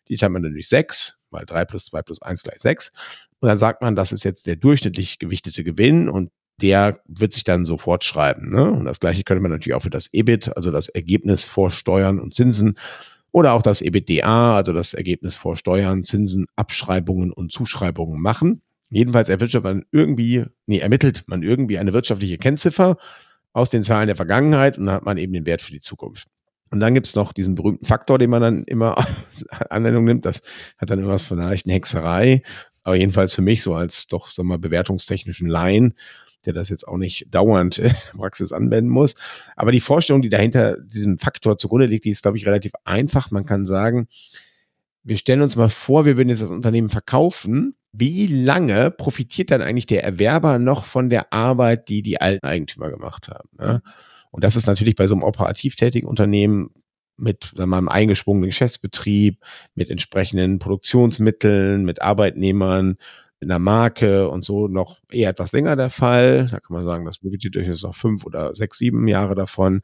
Die 0.08 0.16
teilt 0.16 0.32
man 0.32 0.44
dann 0.44 0.54
durch 0.54 0.70
sechs, 0.70 1.20
mal 1.32 1.46
drei 1.46 1.66
plus 1.66 1.86
zwei 1.86 2.02
plus 2.02 2.22
eins 2.22 2.44
gleich 2.44 2.60
sechs. 2.60 2.92
Und 3.40 3.50
dann 3.50 3.58
sagt 3.58 3.82
man, 3.82 3.96
das 3.96 4.12
ist 4.12 4.24
jetzt 4.24 4.48
der 4.48 4.56
durchschnittlich 4.56 5.20
gewichtete 5.20 5.64
Gewinn 5.64 6.10
und 6.10 6.32
der 6.62 7.02
wird 7.08 7.34
sich 7.34 7.44
dann 7.44 7.66
sofort 7.66 8.04
schreiben. 8.04 8.50
Ne? 8.50 8.72
Und 8.72 8.86
das 8.86 9.00
gleiche 9.00 9.24
könnte 9.24 9.42
man 9.42 9.52
natürlich 9.52 9.76
auch 9.76 9.84
für 9.84 9.90
das 9.90 10.12
EBIT, 10.14 10.56
also 10.56 10.72
das 10.72 10.90
Ergebnis 10.90 11.46
vor 11.46 11.70
Steuern 11.70 12.20
und 12.20 12.34
Zinsen 12.34 12.78
oder 13.38 13.54
auch 13.54 13.62
das 13.62 13.82
EBITDA, 13.82 14.58
also 14.58 14.74
das 14.74 14.96
Ergebnis 14.96 15.36
vor 15.36 15.56
Steuern, 15.58 16.02
Zinsen, 16.02 16.48
Abschreibungen 16.56 17.32
und 17.32 17.52
Zuschreibungen 17.52 18.20
machen. 18.20 18.64
Jedenfalls 18.90 19.30
erwirtschaftet 19.30 19.76
man 19.76 19.86
irgendwie, 19.92 20.46
nee, 20.66 20.80
ermittelt 20.80 21.24
man 21.28 21.44
irgendwie 21.44 21.78
eine 21.78 21.94
wirtschaftliche 21.94 22.40
Kennziffer 22.40 22.98
aus 23.54 23.70
den 23.70 23.84
Zahlen 23.84 24.08
der 24.08 24.16
Vergangenheit 24.16 24.80
und 24.80 24.88
dann 24.88 24.96
hat 24.96 25.06
man 25.06 25.18
eben 25.18 25.34
den 25.34 25.46
Wert 25.46 25.62
für 25.62 25.72
die 25.72 25.82
Zukunft. 25.82 26.28
Und 26.72 26.80
dann 26.80 26.96
gibt's 26.96 27.14
noch 27.16 27.32
diesen 27.32 27.54
berühmten 27.54 27.86
Faktor, 27.86 28.18
den 28.18 28.32
man 28.32 28.42
dann 28.42 28.64
immer 28.64 29.06
Anwendung 29.70 30.06
nimmt. 30.06 30.26
Das 30.26 30.42
hat 30.80 30.90
dann 30.90 30.98
irgendwas 30.98 31.22
von 31.24 31.40
einer 31.40 31.50
leichten 31.52 31.70
Hexerei. 31.70 32.42
Aber 32.82 32.96
jedenfalls 32.96 33.36
für 33.36 33.44
mich 33.44 33.62
so 33.62 33.76
als 33.76 34.08
doch, 34.08 34.36
wir 34.36 34.44
mal, 34.44 34.58
bewertungstechnischen 34.58 35.48
Laien 35.48 35.94
der 36.46 36.54
das 36.54 36.70
jetzt 36.70 36.88
auch 36.88 36.98
nicht 36.98 37.34
dauernd 37.34 37.78
in 37.80 37.94
Praxis 38.18 38.52
anwenden 38.52 38.90
muss. 38.90 39.16
Aber 39.56 39.72
die 39.72 39.80
Vorstellung, 39.80 40.22
die 40.22 40.30
dahinter 40.30 40.78
diesem 40.80 41.18
Faktor 41.18 41.58
zugrunde 41.58 41.88
liegt, 41.88 42.06
die 42.06 42.10
ist, 42.10 42.22
glaube 42.22 42.38
ich, 42.38 42.46
relativ 42.46 42.74
einfach. 42.84 43.32
Man 43.32 43.46
kann 43.46 43.66
sagen, 43.66 44.08
wir 45.04 45.18
stellen 45.18 45.42
uns 45.42 45.56
mal 45.56 45.70
vor, 45.70 46.06
wir 46.06 46.18
würden 46.18 46.30
jetzt 46.30 46.42
das 46.42 46.52
Unternehmen 46.52 46.90
verkaufen. 46.90 47.76
Wie 47.94 48.28
lange 48.28 48.92
profitiert 48.92 49.52
dann 49.52 49.62
eigentlich 49.62 49.86
der 49.88 50.04
Erwerber 50.04 50.60
noch 50.60 50.84
von 50.84 51.10
der 51.10 51.32
Arbeit, 51.32 51.90
die 51.90 52.02
die 52.02 52.20
alten 52.20 52.46
Eigentümer 52.46 52.90
gemacht 52.90 53.30
haben? 53.30 53.50
Ne? 53.58 53.82
Und 54.32 54.44
das 54.44 54.56
ist 54.56 54.68
natürlich 54.68 54.96
bei 54.96 55.08
so 55.08 55.16
einem 55.16 55.24
operativ 55.24 55.76
tätigen 55.76 56.08
Unternehmen 56.08 56.72
mit 57.18 57.54
einem 57.58 57.90
eingeschwungenen 57.90 58.50
Geschäftsbetrieb, 58.50 59.40
mit 59.76 59.90
entsprechenden 59.90 60.60
Produktionsmitteln, 60.60 61.84
mit 61.86 62.02
Arbeitnehmern, 62.02 62.98
in 63.40 63.50
der 63.50 63.60
Marke 63.60 64.30
und 64.30 64.44
so 64.44 64.68
noch 64.68 65.00
eher 65.12 65.30
etwas 65.30 65.52
länger 65.52 65.76
der 65.76 65.90
Fall. 65.90 66.48
Da 66.52 66.60
kann 66.60 66.76
man 66.76 66.86
sagen, 66.86 67.06
das 67.06 67.20
profitiert 67.20 67.56
durchaus 67.56 67.84
noch 67.84 67.96
fünf 67.96 68.26
oder 68.26 68.56
sechs, 68.56 68.78
sieben 68.78 69.08
Jahre 69.08 69.36
davon. 69.36 69.82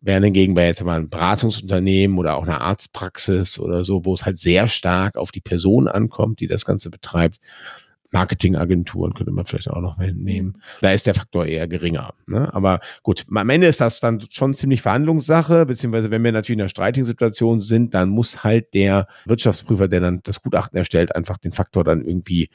Während 0.00 0.24
hingegen 0.24 0.54
bei 0.54 0.66
jetzt 0.66 0.82
mal 0.82 0.98
ein 0.98 1.10
Beratungsunternehmen 1.10 2.18
oder 2.18 2.36
auch 2.36 2.44
eine 2.44 2.60
Arztpraxis 2.60 3.58
oder 3.58 3.84
so, 3.84 4.04
wo 4.04 4.14
es 4.14 4.24
halt 4.24 4.38
sehr 4.38 4.66
stark 4.66 5.16
auf 5.16 5.30
die 5.30 5.42
Person 5.42 5.88
ankommt, 5.88 6.40
die 6.40 6.46
das 6.46 6.64
Ganze 6.64 6.90
betreibt, 6.90 7.38
Marketingagenturen 8.12 9.14
könnte 9.14 9.32
man 9.32 9.44
vielleicht 9.44 9.70
auch 9.70 9.80
noch 9.80 9.98
nehmen. 9.98 10.60
Da 10.80 10.92
ist 10.92 11.06
der 11.06 11.14
Faktor 11.14 11.46
eher 11.46 11.68
geringer. 11.68 12.14
Ne? 12.26 12.52
Aber 12.52 12.80
gut, 13.02 13.24
am 13.32 13.48
Ende 13.48 13.68
ist 13.68 13.80
das 13.80 14.00
dann 14.00 14.20
schon 14.30 14.54
ziemlich 14.54 14.82
Verhandlungssache, 14.82 15.66
beziehungsweise 15.66 16.10
wenn 16.10 16.24
wir 16.24 16.32
natürlich 16.32 16.56
in 16.56 16.62
einer 16.62 16.68
streitigen 16.68 17.04
Situation 17.04 17.60
sind, 17.60 17.94
dann 17.94 18.08
muss 18.08 18.42
halt 18.42 18.74
der 18.74 19.06
Wirtschaftsprüfer, 19.26 19.88
der 19.88 20.00
dann 20.00 20.20
das 20.24 20.42
Gutachten 20.42 20.76
erstellt, 20.76 21.14
einfach 21.14 21.38
den 21.38 21.52
Faktor 21.52 21.84
dann 21.84 22.04
irgendwie 22.04 22.50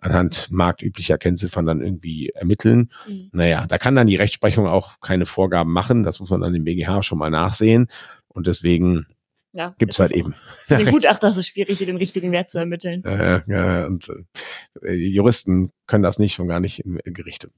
anhand 0.00 0.48
marktüblicher 0.50 1.18
Kennziffern 1.18 1.66
dann 1.66 1.80
irgendwie 1.80 2.30
ermitteln. 2.30 2.90
Mhm. 3.06 3.30
Naja, 3.32 3.66
da 3.66 3.78
kann 3.78 3.96
dann 3.96 4.06
die 4.06 4.16
Rechtsprechung 4.16 4.66
auch 4.66 5.00
keine 5.00 5.26
Vorgaben 5.26 5.72
machen. 5.72 6.02
Das 6.02 6.20
muss 6.20 6.30
man 6.30 6.40
dann 6.40 6.54
im 6.54 6.64
BGH 6.64 7.02
schon 7.02 7.18
mal 7.18 7.30
nachsehen. 7.30 7.88
Und 8.28 8.46
deswegen 8.46 9.06
ja, 9.52 9.74
gibt 9.78 9.92
es 9.92 9.98
halt 9.98 10.12
eben. 10.12 10.34
Für 10.66 10.78
den 10.78 10.90
Gutachter 10.92 11.28
ist 11.28 11.36
es 11.36 11.46
schwierig, 11.46 11.78
hier 11.78 11.86
den 11.86 11.96
richtigen 11.96 12.32
Wert 12.32 12.50
zu 12.50 12.58
ermitteln. 12.58 13.02
Ja, 13.04 13.42
ja, 13.46 13.86
und 13.86 14.10
äh, 14.82 14.92
Juristen 14.94 15.72
können 15.86 16.02
das 16.02 16.18
nicht 16.18 16.38
und 16.38 16.48
gar 16.48 16.60
nicht 16.60 16.80
in, 16.80 16.96
in 16.98 17.14
Gerichte. 17.14 17.50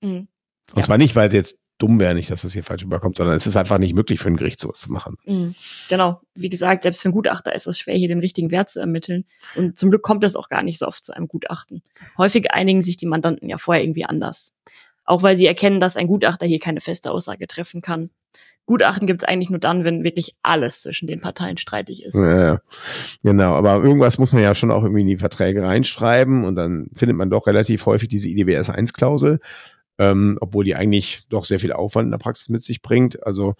Mhm. 0.00 0.28
Und 0.70 0.78
ja. 0.78 0.82
zwar 0.82 0.98
nicht, 0.98 1.14
weil 1.16 1.30
sie 1.30 1.36
jetzt 1.36 1.58
dumm 1.78 1.98
wäre, 1.98 2.14
nicht, 2.14 2.30
dass 2.30 2.42
das 2.42 2.52
hier 2.52 2.62
falsch 2.62 2.82
überkommt, 2.82 3.16
sondern 3.16 3.36
es 3.36 3.46
ist 3.46 3.56
einfach 3.56 3.78
nicht 3.78 3.94
möglich 3.94 4.20
für 4.20 4.28
ein 4.28 4.36
Gericht 4.36 4.60
sowas 4.60 4.80
zu 4.80 4.92
machen. 4.92 5.16
Mhm. 5.24 5.54
Genau. 5.88 6.20
Wie 6.34 6.48
gesagt, 6.48 6.82
selbst 6.82 7.02
für 7.02 7.08
einen 7.08 7.14
Gutachter 7.14 7.54
ist 7.54 7.66
es 7.66 7.78
schwer, 7.78 7.96
hier 7.96 8.08
den 8.08 8.20
richtigen 8.20 8.50
Wert 8.50 8.70
zu 8.70 8.80
ermitteln. 8.80 9.24
Und 9.56 9.76
zum 9.76 9.90
Glück 9.90 10.02
kommt 10.02 10.24
es 10.24 10.36
auch 10.36 10.48
gar 10.48 10.62
nicht 10.62 10.78
so 10.78 10.86
oft 10.86 11.04
zu 11.04 11.12
einem 11.12 11.26
Gutachten. 11.26 11.82
Häufig 12.16 12.52
einigen 12.52 12.82
sich 12.82 12.96
die 12.96 13.06
Mandanten 13.06 13.48
ja 13.48 13.56
vorher 13.58 13.82
irgendwie 13.82 14.04
anders. 14.04 14.54
Auch 15.04 15.22
weil 15.22 15.36
sie 15.36 15.46
erkennen, 15.46 15.80
dass 15.80 15.96
ein 15.96 16.06
Gutachter 16.06 16.46
hier 16.46 16.58
keine 16.58 16.80
feste 16.80 17.10
Aussage 17.10 17.46
treffen 17.46 17.82
kann. 17.82 18.10
Gutachten 18.66 19.06
gibt 19.06 19.22
es 19.22 19.28
eigentlich 19.28 19.50
nur 19.50 19.58
dann, 19.58 19.84
wenn 19.84 20.04
wirklich 20.04 20.34
alles 20.42 20.80
zwischen 20.80 21.06
den 21.06 21.20
Parteien 21.20 21.58
streitig 21.58 22.02
ist. 22.02 22.14
Ja, 22.14 22.60
genau, 23.22 23.54
aber 23.54 23.82
irgendwas 23.82 24.18
muss 24.18 24.32
man 24.32 24.42
ja 24.42 24.54
schon 24.54 24.70
auch 24.70 24.82
irgendwie 24.82 25.02
in 25.02 25.06
die 25.06 25.18
Verträge 25.18 25.62
reinschreiben 25.62 26.44
und 26.44 26.56
dann 26.56 26.88
findet 26.94 27.16
man 27.16 27.28
doch 27.28 27.46
relativ 27.46 27.84
häufig 27.84 28.08
diese 28.08 28.28
IDWS 28.28 28.70
1-Klausel, 28.70 29.40
ähm, 29.98 30.38
obwohl 30.40 30.64
die 30.64 30.74
eigentlich 30.74 31.24
doch 31.28 31.44
sehr 31.44 31.58
viel 31.58 31.72
Aufwand 31.72 32.06
in 32.06 32.10
der 32.12 32.18
Praxis 32.18 32.48
mit 32.48 32.62
sich 32.62 32.80
bringt. 32.80 33.24
Also 33.26 33.54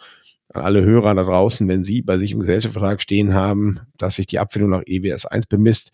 an 0.55 0.63
alle 0.63 0.83
Hörer 0.83 1.15
da 1.15 1.25
draußen, 1.25 1.69
wenn 1.69 1.85
Sie 1.85 2.01
bei 2.01 2.17
sich 2.17 2.33
im 2.33 2.41
Gesellschaftsvertrag 2.41 3.03
stehen 3.03 3.35
haben, 3.35 3.81
dass 3.99 4.15
sich 4.15 4.27
die 4.27 4.39
Abfindung 4.39 4.71
nach 4.71 4.83
EWS 4.87 5.27
1 5.27 5.47
bemisst, 5.47 5.93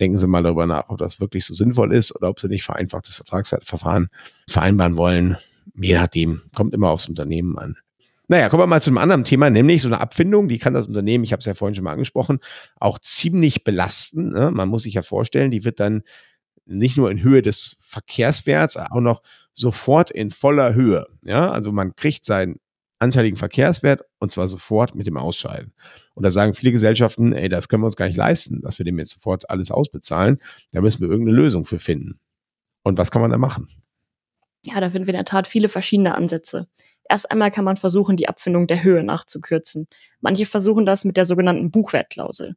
denken 0.00 0.18
Sie 0.18 0.26
mal 0.26 0.42
darüber 0.42 0.66
nach, 0.66 0.88
ob 0.88 0.98
das 0.98 1.20
wirklich 1.20 1.44
so 1.44 1.54
sinnvoll 1.54 1.92
ist 1.92 2.14
oder 2.14 2.28
ob 2.28 2.40
Sie 2.40 2.48
nicht 2.48 2.64
vereinfachtes 2.64 3.16
Vertragsverfahren 3.16 4.08
vereinbaren 4.48 4.96
wollen. 4.96 5.36
Je 5.74 5.94
nachdem, 5.94 6.40
kommt 6.54 6.74
immer 6.74 6.90
aufs 6.90 7.08
Unternehmen 7.08 7.58
an. 7.58 7.76
Naja, 8.28 8.48
kommen 8.48 8.62
wir 8.62 8.66
mal 8.66 8.80
zu 8.80 8.90
einem 8.90 8.98
anderen 8.98 9.24
Thema, 9.24 9.50
nämlich 9.50 9.82
so 9.82 9.88
eine 9.88 10.00
Abfindung, 10.00 10.48
die 10.48 10.58
kann 10.58 10.74
das 10.74 10.86
Unternehmen, 10.86 11.24
ich 11.24 11.32
habe 11.32 11.40
es 11.40 11.46
ja 11.46 11.54
vorhin 11.54 11.74
schon 11.74 11.84
mal 11.84 11.92
angesprochen, 11.92 12.38
auch 12.76 12.98
ziemlich 12.98 13.64
belasten. 13.64 14.30
Ne? 14.30 14.50
Man 14.50 14.68
muss 14.68 14.84
sich 14.84 14.94
ja 14.94 15.02
vorstellen, 15.02 15.50
die 15.50 15.64
wird 15.64 15.80
dann 15.80 16.02
nicht 16.64 16.96
nur 16.96 17.10
in 17.10 17.22
Höhe 17.22 17.42
des 17.42 17.76
Verkehrswerts, 17.82 18.76
auch 18.76 19.00
noch 19.00 19.22
sofort 19.52 20.10
in 20.10 20.30
voller 20.30 20.74
Höhe. 20.74 21.06
Ja, 21.22 21.50
also 21.50 21.72
man 21.72 21.94
kriegt 21.94 22.24
seinen 22.24 22.58
anteiligen 23.02 23.36
Verkehrswert 23.36 24.02
und 24.18 24.30
zwar 24.30 24.48
sofort 24.48 24.94
mit 24.94 25.06
dem 25.06 25.16
Ausscheiden. 25.16 25.74
Und 26.14 26.22
da 26.22 26.30
sagen 26.30 26.54
viele 26.54 26.72
Gesellschaften, 26.72 27.32
ey, 27.32 27.48
das 27.48 27.68
können 27.68 27.82
wir 27.82 27.86
uns 27.86 27.96
gar 27.96 28.06
nicht 28.06 28.16
leisten, 28.16 28.62
dass 28.62 28.78
wir 28.78 28.84
dem 28.84 28.98
jetzt 28.98 29.12
sofort 29.12 29.50
alles 29.50 29.70
ausbezahlen. 29.70 30.38
Da 30.72 30.80
müssen 30.80 31.00
wir 31.00 31.10
irgendeine 31.10 31.36
Lösung 31.36 31.66
für 31.66 31.78
finden. 31.78 32.18
Und 32.82 32.98
was 32.98 33.10
kann 33.10 33.22
man 33.22 33.30
da 33.30 33.38
machen? 33.38 33.68
Ja, 34.62 34.80
da 34.80 34.90
finden 34.90 35.06
wir 35.06 35.14
in 35.14 35.18
der 35.18 35.24
Tat 35.24 35.46
viele 35.46 35.68
verschiedene 35.68 36.14
Ansätze. 36.14 36.68
Erst 37.08 37.30
einmal 37.30 37.50
kann 37.50 37.64
man 37.64 37.76
versuchen, 37.76 38.16
die 38.16 38.28
Abfindung 38.28 38.66
der 38.66 38.84
Höhe 38.84 39.02
nachzukürzen. 39.02 39.88
Manche 40.20 40.46
versuchen 40.46 40.86
das 40.86 41.04
mit 41.04 41.16
der 41.16 41.26
sogenannten 41.26 41.70
Buchwertklausel. 41.70 42.54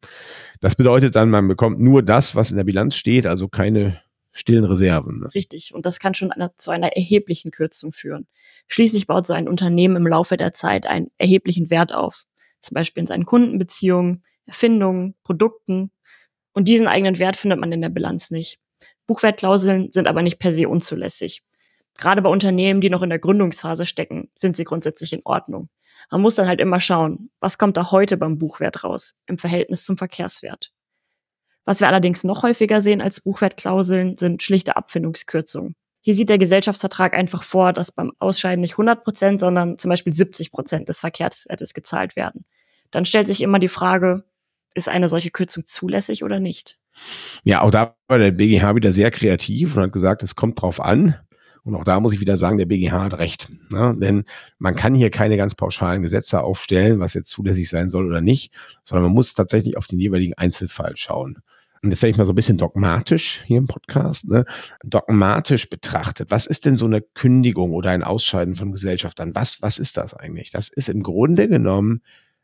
Das 0.61 0.75
bedeutet 0.75 1.15
dann, 1.15 1.29
man 1.29 1.47
bekommt 1.47 1.79
nur 1.79 2.03
das, 2.03 2.35
was 2.35 2.51
in 2.51 2.57
der 2.57 2.63
Bilanz 2.63 2.95
steht, 2.95 3.25
also 3.25 3.49
keine 3.49 3.99
stillen 4.35 4.65
Reserven. 4.65 5.21
Ne? 5.21 5.33
Richtig. 5.33 5.73
Und 5.73 5.85
das 5.85 5.99
kann 5.99 6.13
schon 6.13 6.31
eine, 6.31 6.51
zu 6.57 6.69
einer 6.69 6.89
erheblichen 6.89 7.51
Kürzung 7.51 7.93
führen. 7.93 8.27
Schließlich 8.67 9.07
baut 9.07 9.25
so 9.25 9.33
ein 9.33 9.47
Unternehmen 9.47 9.95
im 9.95 10.07
Laufe 10.07 10.37
der 10.37 10.53
Zeit 10.53 10.85
einen 10.85 11.09
erheblichen 11.17 11.69
Wert 11.69 11.93
auf. 11.93 12.25
Zum 12.59 12.75
Beispiel 12.75 13.01
in 13.01 13.07
seinen 13.07 13.25
Kundenbeziehungen, 13.25 14.23
Erfindungen, 14.45 15.15
Produkten. 15.23 15.91
Und 16.53 16.67
diesen 16.67 16.87
eigenen 16.87 17.17
Wert 17.17 17.37
findet 17.37 17.59
man 17.59 17.71
in 17.71 17.81
der 17.81 17.89
Bilanz 17.89 18.29
nicht. 18.29 18.59
Buchwertklauseln 19.07 19.91
sind 19.93 20.07
aber 20.07 20.21
nicht 20.21 20.37
per 20.37 20.51
se 20.51 20.67
unzulässig. 20.67 21.43
Gerade 21.97 22.21
bei 22.21 22.29
Unternehmen, 22.29 22.81
die 22.81 22.89
noch 22.89 23.03
in 23.03 23.09
der 23.09 23.19
Gründungsphase 23.19 23.85
stecken, 23.85 24.29
sind 24.35 24.57
sie 24.57 24.65
grundsätzlich 24.65 25.13
in 25.13 25.21
Ordnung. 25.23 25.69
Man 26.11 26.21
muss 26.21 26.35
dann 26.35 26.47
halt 26.47 26.59
immer 26.59 26.81
schauen, 26.81 27.29
was 27.39 27.57
kommt 27.57 27.77
da 27.77 27.91
heute 27.91 28.17
beim 28.17 28.37
Buchwert 28.37 28.83
raus 28.83 29.15
im 29.27 29.37
Verhältnis 29.37 29.85
zum 29.85 29.97
Verkehrswert. 29.97 30.73
Was 31.65 31.81
wir 31.81 31.87
allerdings 31.87 32.23
noch 32.23 32.43
häufiger 32.43 32.79
sehen 32.79 33.01
als 33.01 33.21
Buchwertklauseln 33.21 34.17
sind 34.17 34.43
schlichte 34.43 34.75
Abfindungskürzungen. 34.77 35.75
Hier 36.01 36.13
sieht 36.13 36.29
der 36.29 36.37
Gesellschaftsvertrag 36.37 37.15
einfach 37.15 37.41
vor, 37.41 37.73
dass 37.73 37.91
beim 37.91 38.11
Ausscheiden 38.19 38.61
nicht 38.61 38.73
100 38.73 39.03
Prozent, 39.03 39.39
sondern 39.39 39.79
zum 39.79 39.89
Beispiel 39.89 40.13
70 40.13 40.51
Prozent 40.51 40.87
des 40.87 40.99
Verkehrswertes 40.99 41.73
gezahlt 41.73 42.15
werden. 42.15 42.45
Dann 42.91 43.05
stellt 43.05 43.25
sich 43.25 43.41
immer 43.41 43.57
die 43.57 43.67
Frage, 43.67 44.23
ist 44.75 44.87
eine 44.87 45.09
solche 45.09 45.31
Kürzung 45.31 45.65
zulässig 45.65 46.23
oder 46.23 46.39
nicht? 46.39 46.77
Ja, 47.43 47.61
auch 47.61 47.71
da 47.71 47.95
war 48.07 48.19
der 48.19 48.31
BGH 48.31 48.75
wieder 48.75 48.93
sehr 48.93 49.09
kreativ 49.09 49.75
und 49.75 49.81
hat 49.81 49.91
gesagt, 49.93 50.21
es 50.21 50.35
kommt 50.35 50.61
drauf 50.61 50.79
an. 50.79 51.15
Und 51.63 51.73
auch 51.73 51.83
da 51.83 51.99
muss 51.99 52.13
ich 52.13 52.19
wieder 52.19 52.37
sagen, 52.37 52.59
der 52.59 52.67
BGH 52.67 53.03
hat 53.03 53.17
recht. 53.17 53.49
Ne? 53.69 53.97
Denn 53.99 54.25
man 54.59 54.75
kann 54.75 54.93
hier 54.93 55.09
keine 55.09 55.37
ganz 55.37 55.55
pauschalen 55.55 56.03
Gesetze 56.03 56.43
aufstellen, 56.43 56.99
was 56.99 57.15
jetzt 57.15 57.31
zulässig 57.31 57.67
sein 57.67 57.89
soll 57.89 58.05
oder 58.05 58.21
nicht, 58.21 58.53
sondern 58.83 59.05
man 59.05 59.13
muss 59.13 59.33
tatsächlich 59.33 59.75
auf 59.75 59.87
den 59.87 59.99
jeweiligen 59.99 60.35
Einzelfall 60.35 60.95
schauen 60.95 61.39
und 61.85 61.91
jetzt 61.91 62.01
werde 62.01 62.11
ich 62.11 62.17
mal 62.17 62.25
so 62.25 62.31
ein 62.31 62.35
bisschen 62.35 62.57
dogmatisch 62.57 63.43
hier 63.45 63.59
im 63.59 63.67
Podcast, 63.67 64.27
ne, 64.27 64.45
dogmatisch 64.83 65.69
betrachtet, 65.69 66.31
was 66.31 66.47
ist 66.47 66.65
denn 66.65 66.77
so 66.77 66.85
eine 66.85 67.01
Kündigung 67.01 67.73
oder 67.73 67.91
ein 67.91 68.03
Ausscheiden 68.03 68.55
von 68.55 68.71
Gesellschaftern? 68.71 69.35
Was, 69.35 69.61
was 69.61 69.77
ist 69.77 69.95
das 69.97 70.15
eigentlich? 70.15 70.49
Das 70.49 70.69
ist 70.69 70.89
im 70.89 71.03
Grunde 71.03 71.47
genommen 71.47 72.01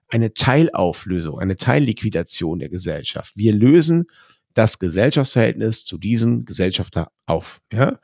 eine 0.10 0.36
Teilauflösung, 0.36 1.40
eine 1.40 1.56
Teilliquidation 1.56 2.60
der 2.60 2.70
Gesellschaft. 2.70 3.36
Wir 3.36 3.52
lösen 3.52 4.06
das 4.54 4.78
Gesellschaftsverhältnis 4.78 5.86
zu 5.86 5.98
diesem 5.98 6.46
Gesellschafter 6.46 7.12
auf. 7.26 7.62
Ja? 7.74 7.98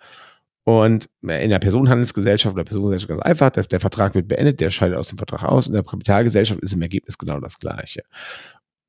Und 0.64 1.08
in 1.22 1.50
der 1.50 1.60
Personenhandelsgesellschaft 1.60 2.56
oder 2.56 2.64
Personengesellschaft 2.64 3.10
ganz 3.10 3.22
einfach, 3.22 3.52
der, 3.52 3.64
der 3.64 3.80
Vertrag 3.80 4.16
wird 4.16 4.28
beendet, 4.28 4.60
der 4.60 4.72
scheidet 4.72 4.98
aus 4.98 5.10
dem 5.10 5.20
Vertrag 5.20 5.44
aus. 5.44 5.68
In 5.68 5.74
der 5.74 5.84
Kapitalgesellschaft 5.84 6.62
ist 6.62 6.74
im 6.74 6.82
Ergebnis 6.82 7.18
genau 7.18 7.40
das 7.40 7.60
Gleiche. 7.60 8.02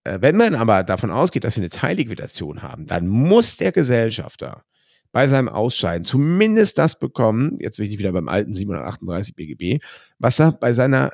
Äh, 0.09 0.23
wenn 0.23 0.37
man 0.37 0.55
aber 0.55 0.83
davon 0.83 1.11
ausgeht, 1.11 1.45
dass 1.45 1.57
wir 1.57 1.63
eine 1.63 1.71
Teilliquidation 1.71 2.63
haben, 2.63 2.87
dann 2.87 3.07
muss 3.07 3.57
der 3.57 3.73
Gesellschafter 3.73 4.65
bei 5.13 5.27
seinem 5.27 5.49
Ausscheiden 5.49 6.05
zumindest 6.05 6.79
das 6.79 6.99
bekommen, 6.99 7.57
jetzt 7.61 7.79
bin 7.79 7.91
ich 7.91 7.99
wieder 7.99 8.13
beim 8.13 8.29
alten 8.29 8.55
738 8.55 9.35
BGB, 9.35 9.83
was 10.19 10.39
er 10.39 10.53
bei 10.53 10.73
seiner, 10.73 11.13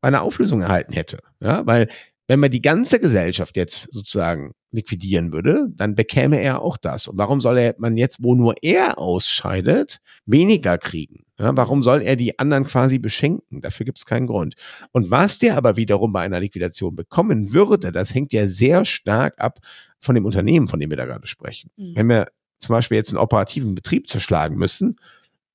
bei 0.00 0.08
einer 0.08 0.22
Auflösung 0.22 0.62
erhalten 0.62 0.92
hätte. 0.92 1.18
Ja, 1.40 1.66
weil 1.66 1.88
wenn 2.26 2.40
man 2.40 2.50
die 2.50 2.62
ganze 2.62 3.00
Gesellschaft 3.00 3.56
jetzt 3.56 3.92
sozusagen 3.92 4.52
liquidieren 4.70 5.32
würde, 5.32 5.68
dann 5.74 5.94
bekäme 5.94 6.40
er 6.40 6.62
auch 6.62 6.76
das. 6.76 7.06
Und 7.06 7.18
warum 7.18 7.40
soll 7.40 7.58
er 7.58 7.74
man 7.78 7.96
jetzt, 7.96 8.22
wo 8.22 8.34
nur 8.34 8.54
er 8.62 8.98
ausscheidet, 8.98 10.00
weniger 10.26 10.78
kriegen? 10.78 11.24
Ja, 11.38 11.56
warum 11.56 11.82
soll 11.82 12.02
er 12.02 12.16
die 12.16 12.38
anderen 12.38 12.64
quasi 12.64 12.98
beschenken? 12.98 13.60
Dafür 13.60 13.84
gibt 13.84 13.98
es 13.98 14.06
keinen 14.06 14.26
Grund. 14.26 14.54
Und 14.92 15.10
was 15.10 15.38
der 15.38 15.56
aber 15.56 15.76
wiederum 15.76 16.12
bei 16.12 16.22
einer 16.22 16.40
Liquidation 16.40 16.96
bekommen 16.96 17.52
würde, 17.52 17.92
das 17.92 18.14
hängt 18.14 18.32
ja 18.32 18.46
sehr 18.46 18.84
stark 18.84 19.40
ab 19.40 19.58
von 20.00 20.14
dem 20.14 20.24
Unternehmen, 20.24 20.68
von 20.68 20.80
dem 20.80 20.90
wir 20.90 20.96
da 20.96 21.06
gerade 21.06 21.26
sprechen. 21.26 21.70
Mhm. 21.76 21.96
Wenn 21.96 22.08
wir 22.08 22.28
zum 22.58 22.72
Beispiel 22.72 22.96
jetzt 22.96 23.10
einen 23.10 23.18
operativen 23.18 23.74
Betrieb 23.74 24.08
zerschlagen 24.08 24.56
müssen, 24.56 24.96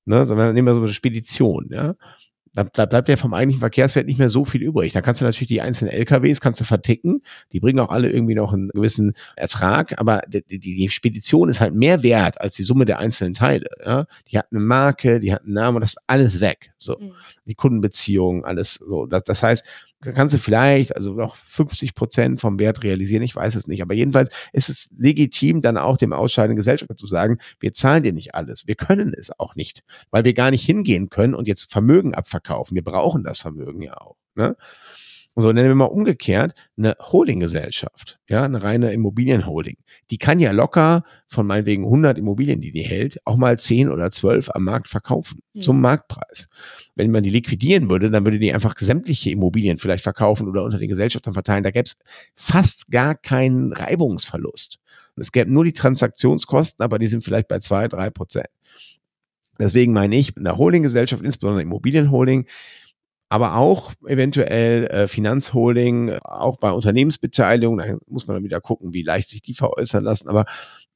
ne, 0.06 0.26
dann 0.26 0.54
nehmen 0.54 0.68
wir 0.68 0.76
so 0.76 0.82
eine 0.82 0.90
Spedition, 0.90 1.70
ja, 1.72 1.96
da 2.64 2.86
bleibt 2.86 3.10
ja 3.10 3.16
vom 3.16 3.34
eigentlichen 3.34 3.60
Verkehrswert 3.60 4.06
nicht 4.06 4.20
mehr 4.20 4.30
so 4.30 4.46
viel 4.46 4.62
übrig. 4.62 4.94
Da 4.94 5.02
kannst 5.02 5.22
du 5.22 5.26
natürlich 5.26 5.48
die 5.48 5.62
einzelnen 5.62 5.94
LKWs 5.94 6.42
kannst 6.42 6.62
du 6.62 6.66
verticken. 6.66 7.22
Die 7.52 7.60
bringen 7.60 7.80
auch 7.80 7.90
alle 7.90 8.10
irgendwie 8.10 8.36
noch 8.36 8.54
einen 8.54 8.70
gewissen 8.70 9.14
Ertrag. 9.36 10.00
Aber 10.00 10.22
die, 10.28 10.44
die, 10.44 10.60
die 10.60 10.90
Spedition 10.90 11.50
ist 11.50 11.62
halt 11.62 11.74
mehr 11.74 12.04
wert 12.04 12.40
als 12.42 12.56
die 12.56 12.64
Summe 12.64 12.86
der 12.86 13.00
einzelnen 13.00 13.34
Teile. 13.34 13.70
Ja? 13.86 14.06
Die 14.28 14.38
hat 14.38 14.48
eine 14.52 14.62
Marke, 14.62 15.20
die 15.20 15.34
hat 15.34 15.44
einen 15.44 15.54
Namen 15.54 15.78
und 15.78 15.82
das 15.82 15.92
ist 15.92 16.04
alles 16.08 16.42
weg. 16.42 16.72
So. 16.78 16.98
Mhm. 17.00 17.12
Die 17.46 17.56
Kundenbeziehungen, 17.56 18.46
alles 18.46 18.76
so. 18.76 19.06
Das, 19.06 19.24
das 19.24 19.44
heißt, 19.44 19.66
kannst 20.02 20.34
du 20.34 20.40
vielleicht 20.40 20.96
also 20.96 21.14
noch 21.14 21.36
50 21.36 21.94
Prozent 21.94 22.40
vom 22.40 22.60
Wert 22.60 22.84
realisieren, 22.84 23.24
ich 23.24 23.36
weiß 23.36 23.56
es 23.56 23.68
nicht. 23.68 23.82
Aber 23.82 23.94
jedenfalls 23.94 24.30
ist 24.54 24.70
es 24.70 24.90
legitim, 24.98 25.62
dann 25.62 25.78
auch 25.78 25.98
dem 25.98 26.14
ausscheidenden 26.14 26.56
Gesellschafter 26.56 26.96
zu 26.96 27.08
sagen, 27.08 27.40
wir 27.60 27.74
zahlen 27.74 28.04
dir 28.04 28.14
nicht 28.14 28.36
alles. 28.36 28.68
Wir 28.68 28.76
können 28.76 29.14
es 29.14 29.38
auch 29.40 29.56
nicht, 29.56 29.84
weil 30.12 30.24
wir 30.24 30.34
gar 30.34 30.52
nicht 30.52 30.66
hingehen 30.66 31.10
können 31.10 31.36
und 31.36 31.48
jetzt 31.48 31.72
Vermögen 31.72 32.14
abverkaufen. 32.14 32.76
Wir 32.76 32.84
brauchen 32.84 33.24
das 33.24 33.40
Vermögen 33.40 33.82
ja 33.82 33.98
auch. 33.98 34.16
Ne? 34.36 34.56
So, 35.42 35.54
nennen 35.54 35.70
wir 35.70 35.76
mal 35.76 35.86
umgekehrt 35.86 36.54
eine 36.78 36.98
Holdinggesellschaft, 37.00 38.20
ja, 38.28 38.44
eine 38.44 38.62
reine 38.62 38.92
Immobilienholding. 38.92 39.78
Die 40.10 40.18
kann 40.18 40.40
ja 40.40 40.52
locker 40.52 41.04
von 41.28 41.48
meinetwegen 41.48 41.86
100 41.86 42.18
Immobilien, 42.18 42.60
die 42.60 42.74
die 42.74 42.82
hält, 42.82 43.22
auch 43.26 43.38
mal 43.38 43.58
10 43.58 43.90
oder 43.90 44.12
12 44.12 44.50
am 44.50 44.66
Markt 44.66 44.90
verkaufen, 44.90 45.40
mhm. 45.54 45.62
zum 45.62 45.80
Marktpreis. 45.80 46.50
Wenn 46.96 47.12
man 47.12 47.24
die 47.24 47.30
liquidieren 47.30 47.90
würde, 47.90 48.12
dann 48.12 48.26
würde 48.26 48.38
die 48.38 48.54
einfach 48.54 48.76
sämtliche 48.78 49.30
Immobilien 49.30 49.78
vielleicht 49.78 50.04
verkaufen 50.04 50.48
oder 50.48 50.64
unter 50.64 50.78
den 50.78 50.90
Gesellschaftern 50.90 51.34
verteilen. 51.34 51.64
Da 51.64 51.72
gäbe 51.72 51.86
es 51.86 52.00
fast 52.36 52.92
gar 52.92 53.16
keinen 53.16 53.72
Reibungsverlust. 53.72 54.80
Es 55.16 55.32
gäbe 55.32 55.52
nur 55.52 55.64
die 55.64 55.74
Transaktionskosten, 55.74 56.84
aber 56.84 57.00
die 57.00 57.08
sind 57.08 57.24
vielleicht 57.24 57.48
bei 57.48 57.60
zwei, 57.60 57.88
drei 57.88 58.10
Prozent. 58.10 58.48
Deswegen 59.60 59.92
meine 59.94 60.16
ich, 60.16 60.36
in 60.36 60.46
der 60.46 60.58
Holdinggesellschaft, 60.58 61.24
insbesondere 61.24 61.62
Immobilienholding, 61.62 62.48
aber 63.30 63.56
auch 63.56 63.94
eventuell 64.08 64.86
äh, 64.88 65.08
Finanzholding, 65.08 66.18
auch 66.24 66.58
bei 66.58 66.72
Unternehmensbeteiligung, 66.72 67.78
da 67.78 67.86
muss 68.08 68.26
man 68.26 68.36
dann 68.36 68.44
wieder 68.44 68.60
gucken, 68.60 68.94
wie 68.94 69.04
leicht 69.04 69.30
sich 69.30 69.44
die 69.44 69.54
veräußern 69.54 70.04
lassen. 70.04 70.28
Aber 70.30 70.46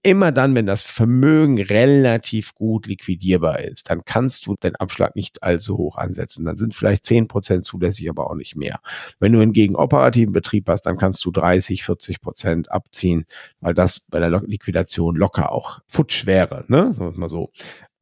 immer 0.01 0.31
dann, 0.31 0.55
wenn 0.55 0.65
das 0.65 0.81
Vermögen 0.81 1.61
relativ 1.61 2.55
gut 2.55 2.87
liquidierbar 2.87 3.59
ist, 3.59 3.89
dann 3.89 4.03
kannst 4.03 4.47
du 4.47 4.55
den 4.55 4.75
Abschlag 4.75 5.15
nicht 5.15 5.43
allzu 5.43 5.77
hoch 5.77 5.97
ansetzen. 5.97 6.43
Dann 6.43 6.57
sind 6.57 6.73
vielleicht 6.73 7.05
zehn 7.05 7.27
Prozent 7.27 7.65
zulässig, 7.65 8.09
aber 8.09 8.29
auch 8.29 8.35
nicht 8.35 8.55
mehr. 8.55 8.79
Wenn 9.19 9.31
du 9.31 9.39
hingegen 9.39 9.75
operativen 9.75 10.33
Betrieb 10.33 10.67
hast, 10.67 10.81
dann 10.87 10.97
kannst 10.97 11.23
du 11.23 11.31
30, 11.31 11.83
40 11.83 12.19
Prozent 12.19 12.71
abziehen, 12.71 13.25
weil 13.61 13.75
das 13.75 13.99
bei 13.99 14.19
der 14.19 14.41
Liquidation 14.41 15.15
locker 15.15 15.51
auch 15.51 15.79
futsch 15.87 16.25
wäre, 16.25 16.65
ne? 16.67 16.93
Sagen 16.93 17.13
wir 17.13 17.19
mal 17.19 17.29
so. 17.29 17.51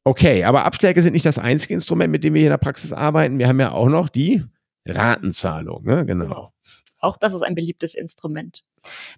Okay, 0.03 0.43
aber 0.43 0.65
Abschläge 0.65 1.01
sind 1.03 1.13
nicht 1.13 1.25
das 1.25 1.37
einzige 1.37 1.73
Instrument, 1.73 2.11
mit 2.11 2.23
dem 2.23 2.33
wir 2.33 2.39
hier 2.39 2.49
in 2.49 2.53
der 2.53 2.57
Praxis 2.57 2.91
arbeiten. 2.91 3.37
Wir 3.37 3.47
haben 3.47 3.59
ja 3.59 3.71
auch 3.71 3.89
noch 3.89 4.09
die 4.09 4.43
Ratenzahlung, 4.85 5.83
ne? 5.85 6.05
Genau. 6.05 6.25
genau. 6.25 6.53
Auch 6.97 7.17
das 7.17 7.33
ist 7.33 7.41
ein 7.41 7.55
beliebtes 7.55 7.95
Instrument. 7.95 8.63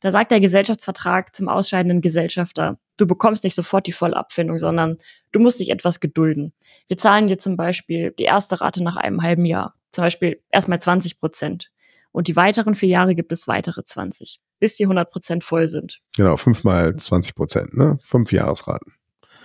Da 0.01 0.11
sagt 0.11 0.31
der 0.31 0.39
Gesellschaftsvertrag 0.39 1.35
zum 1.35 1.49
ausscheidenden 1.49 2.01
Gesellschafter, 2.01 2.79
du 2.97 3.05
bekommst 3.05 3.43
nicht 3.43 3.55
sofort 3.55 3.87
die 3.87 3.91
volle 3.91 4.15
Abfindung, 4.15 4.57
sondern 4.57 4.97
du 5.31 5.39
musst 5.39 5.59
dich 5.59 5.69
etwas 5.69 5.99
gedulden. 5.99 6.53
Wir 6.87 6.97
zahlen 6.97 7.27
dir 7.27 7.37
zum 7.37 7.57
Beispiel 7.57 8.11
die 8.11 8.23
erste 8.23 8.61
Rate 8.61 8.83
nach 8.83 8.95
einem 8.95 9.21
halben 9.21 9.45
Jahr. 9.45 9.75
Zum 9.91 10.03
Beispiel 10.03 10.41
erstmal 10.49 10.79
20 10.79 11.19
Prozent. 11.19 11.71
Und 12.11 12.27
die 12.27 12.35
weiteren 12.35 12.75
vier 12.75 12.89
Jahre 12.89 13.15
gibt 13.15 13.31
es 13.31 13.47
weitere 13.47 13.83
20, 13.83 14.39
bis 14.59 14.75
die 14.75 14.83
100 14.83 15.09
Prozent 15.09 15.43
voll 15.43 15.67
sind. 15.67 15.99
Genau, 16.15 16.37
fünfmal 16.37 16.95
20 16.95 17.35
Prozent, 17.35 17.73
ne? 17.73 17.99
Fünf 18.03 18.31
Jahresraten. 18.31 18.93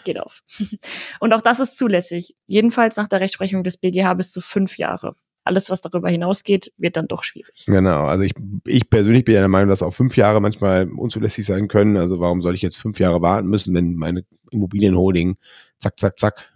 Geht 0.08 0.20
auf. 0.20 0.42
Und 1.20 1.34
auch 1.34 1.42
das 1.42 1.60
ist 1.60 1.76
zulässig. 1.76 2.34
Jedenfalls 2.46 2.96
nach 2.96 3.08
der 3.08 3.20
Rechtsprechung 3.20 3.62
des 3.62 3.76
BGH 3.76 4.14
bis 4.14 4.32
zu 4.32 4.40
fünf 4.40 4.78
Jahre 4.78 5.14
alles, 5.44 5.70
was 5.70 5.80
darüber 5.80 6.10
hinausgeht, 6.10 6.72
wird 6.76 6.96
dann 6.96 7.08
doch 7.08 7.24
schwierig. 7.24 7.64
Genau, 7.66 8.04
also 8.04 8.22
ich, 8.22 8.32
ich 8.66 8.90
persönlich 8.90 9.24
bin 9.24 9.34
der 9.34 9.48
Meinung, 9.48 9.70
dass 9.70 9.82
auch 9.82 9.94
fünf 9.94 10.14
Jahre 10.16 10.42
manchmal 10.42 10.88
unzulässig 10.90 11.46
sein 11.46 11.68
können. 11.68 11.96
Also 11.96 12.20
warum 12.20 12.42
soll 12.42 12.54
ich 12.54 12.60
jetzt 12.60 12.76
fünf 12.76 13.00
Jahre 13.00 13.22
warten 13.22 13.48
müssen, 13.48 13.74
wenn 13.74 13.94
meine 13.94 14.24
Immobilienholding 14.50 15.38
zack, 15.78 15.98
zack, 15.98 16.18
zack 16.18 16.52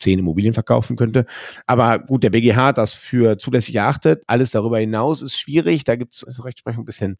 zehn 0.00 0.18
Immobilien 0.18 0.54
verkaufen 0.54 0.96
könnte. 0.96 1.26
Aber 1.66 1.98
gut, 1.98 2.22
der 2.22 2.30
BGH 2.30 2.66
hat 2.66 2.78
das 2.78 2.94
für 2.94 3.38
zulässig 3.38 3.74
erachtet. 3.76 4.22
Alles 4.26 4.50
darüber 4.50 4.78
hinaus 4.78 5.22
ist 5.22 5.38
schwierig. 5.38 5.84
Da 5.84 5.96
gibt 5.96 6.14
es 6.14 6.44
Rechtsprechung 6.44 6.82
ein 6.82 6.86
bisschen 6.86 7.18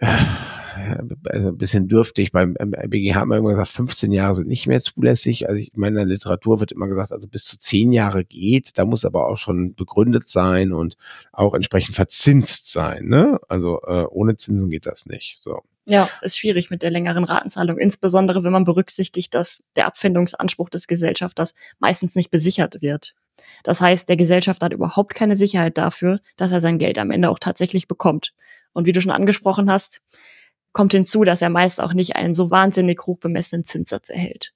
also 0.00 1.48
ein 1.48 1.58
bisschen 1.58 1.88
dürftig. 1.88 2.32
Beim 2.32 2.54
BGH 2.54 3.14
haben 3.14 3.30
wir 3.30 3.36
immer 3.36 3.50
gesagt, 3.50 3.68
15 3.68 4.12
Jahre 4.12 4.34
sind 4.34 4.48
nicht 4.48 4.66
mehr 4.66 4.80
zulässig. 4.80 5.48
Also 5.48 5.60
ich 5.60 5.72
meine, 5.74 6.00
in 6.00 6.08
der 6.08 6.14
Literatur 6.14 6.60
wird 6.60 6.72
immer 6.72 6.88
gesagt, 6.88 7.12
also 7.12 7.28
bis 7.28 7.44
zu 7.44 7.58
10 7.58 7.92
Jahre 7.92 8.24
geht. 8.24 8.76
Da 8.78 8.84
muss 8.84 9.04
aber 9.04 9.26
auch 9.26 9.36
schon 9.36 9.74
begründet 9.74 10.28
sein 10.28 10.72
und 10.72 10.96
auch 11.32 11.54
entsprechend 11.54 11.94
verzinst 11.94 12.70
sein. 12.70 13.06
Ne? 13.06 13.38
Also 13.48 13.80
äh, 13.86 14.04
ohne 14.10 14.36
Zinsen 14.36 14.70
geht 14.70 14.86
das 14.86 15.06
nicht. 15.06 15.38
So. 15.40 15.62
Ja, 15.86 16.08
ist 16.22 16.38
schwierig 16.38 16.70
mit 16.70 16.82
der 16.82 16.90
längeren 16.90 17.24
Ratenzahlung, 17.24 17.78
insbesondere 17.78 18.42
wenn 18.42 18.52
man 18.52 18.64
berücksichtigt, 18.64 19.34
dass 19.34 19.62
der 19.76 19.86
Abfindungsanspruch 19.86 20.70
des 20.70 20.86
Gesellschafters 20.86 21.54
meistens 21.78 22.14
nicht 22.14 22.30
besichert 22.30 22.80
wird. 22.80 23.14
Das 23.62 23.80
heißt, 23.80 24.08
der 24.08 24.16
Gesellschafter 24.16 24.66
hat 24.66 24.72
überhaupt 24.72 25.14
keine 25.14 25.36
Sicherheit 25.36 25.78
dafür, 25.78 26.20
dass 26.36 26.52
er 26.52 26.60
sein 26.60 26.78
Geld 26.78 26.98
am 26.98 27.10
Ende 27.10 27.30
auch 27.30 27.38
tatsächlich 27.38 27.88
bekommt. 27.88 28.32
Und 28.72 28.86
wie 28.86 28.92
du 28.92 29.00
schon 29.00 29.12
angesprochen 29.12 29.70
hast, 29.70 30.00
kommt 30.72 30.92
hinzu, 30.92 31.24
dass 31.24 31.42
er 31.42 31.50
meist 31.50 31.80
auch 31.80 31.94
nicht 31.94 32.16
einen 32.16 32.34
so 32.34 32.50
wahnsinnig 32.50 33.06
hoch 33.06 33.18
bemessenen 33.18 33.64
Zinssatz 33.64 34.10
erhält. 34.10 34.52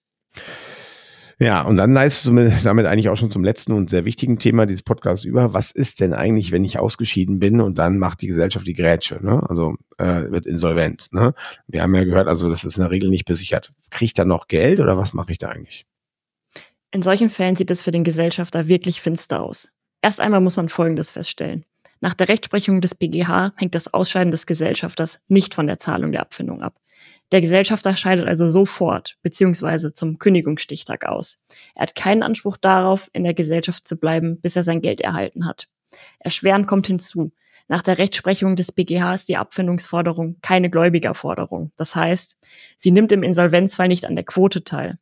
Ja, 1.40 1.62
und 1.62 1.76
dann 1.76 1.92
leistest 1.92 2.26
du 2.26 2.50
damit 2.64 2.87
eigentlich 2.87 3.08
auch 3.08 3.16
schon 3.16 3.30
zum 3.30 3.44
letzten 3.44 3.73
und 3.73 3.88
sehr 3.88 4.04
wichtigen 4.04 4.40
Thema 4.40 4.66
dieses 4.66 4.82
Podcasts 4.82 5.25
über. 5.25 5.54
Was 5.54 5.70
ist 5.70 6.00
denn 6.00 6.12
eigentlich, 6.12 6.50
wenn 6.50 6.64
ich 6.64 6.80
ausgeschieden 6.80 7.38
bin 7.38 7.61
und 7.61 7.78
dann 7.78 7.99
macht 7.99 8.23
die 8.23 8.26
Gesellschaft 8.26 8.66
die 8.66 8.75
Grätsche, 8.75 9.25
ne? 9.25 9.49
Also 9.49 9.76
äh, 9.99 10.30
wird 10.32 10.47
insolvent, 10.47 11.12
ne? 11.12 11.35
Wir 11.68 11.82
haben 11.82 11.94
ja 11.94 12.02
gehört, 12.02 12.26
also 12.26 12.50
das 12.50 12.64
ist 12.64 12.76
in 12.76 12.82
der 12.82 12.90
Regel 12.90 13.08
nicht 13.08 13.25
besichert. 13.25 13.73
Kriege 13.90 14.06
ich 14.06 14.14
da 14.14 14.25
noch 14.25 14.49
Geld 14.49 14.80
oder 14.80 14.99
was 14.99 15.14
mache 15.14 15.30
ich 15.30 15.38
da 15.38 15.49
eigentlich? 15.49 15.87
In 16.90 17.02
solchen 17.02 17.28
Fällen 17.28 17.57
sieht 17.57 17.71
es 17.71 17.83
für 17.83 17.90
den 17.90 18.04
Gesellschafter 18.04 18.66
wirklich 18.66 19.00
finster 19.00 19.42
aus. 19.42 19.71
Erst 20.00 20.21
einmal 20.21 20.40
muss 20.40 20.57
man 20.57 20.68
Folgendes 20.68 21.11
feststellen. 21.11 21.64
Nach 22.00 22.14
der 22.14 22.28
Rechtsprechung 22.28 22.80
des 22.80 22.95
BGH 22.95 23.52
hängt 23.57 23.75
das 23.75 23.92
Ausscheiden 23.92 24.30
des 24.30 24.47
Gesellschafters 24.47 25.21
nicht 25.28 25.54
von 25.54 25.66
der 25.66 25.78
Zahlung 25.78 26.12
der 26.12 26.23
Abfindung 26.23 26.62
ab. 26.62 26.80
Der 27.30 27.40
Gesellschafter 27.40 27.95
scheidet 27.95 28.26
also 28.26 28.49
sofort 28.49 29.19
bzw. 29.23 29.93
zum 29.93 30.19
Kündigungsstichtag 30.19 31.04
aus. 31.04 31.43
Er 31.75 31.82
hat 31.82 31.95
keinen 31.95 32.23
Anspruch 32.23 32.56
darauf, 32.56 33.10
in 33.13 33.25
der 33.25 33.34
Gesellschaft 33.34 33.86
zu 33.86 33.97
bleiben, 33.97 34.41
bis 34.41 34.56
er 34.56 34.63
sein 34.63 34.80
Geld 34.80 35.00
erhalten 35.00 35.45
hat. 35.45 35.69
Erschwerend 36.21 36.67
kommt 36.67 36.86
hinzu, 36.86 37.32
nach 37.67 37.82
der 37.82 37.99
Rechtsprechung 37.99 38.56
des 38.56 38.73
BGH 38.73 39.13
ist 39.13 39.28
die 39.28 39.36
Abfindungsforderung 39.36 40.39
keine 40.41 40.71
Gläubigerforderung. 40.71 41.71
Das 41.76 41.95
heißt, 41.95 42.39
sie 42.78 42.91
nimmt 42.91 43.13
im 43.13 43.23
Insolvenzfall 43.23 43.89
nicht 43.89 44.06
an 44.06 44.17
der 44.17 44.25
Quote 44.25 44.65
teil. 44.65 44.99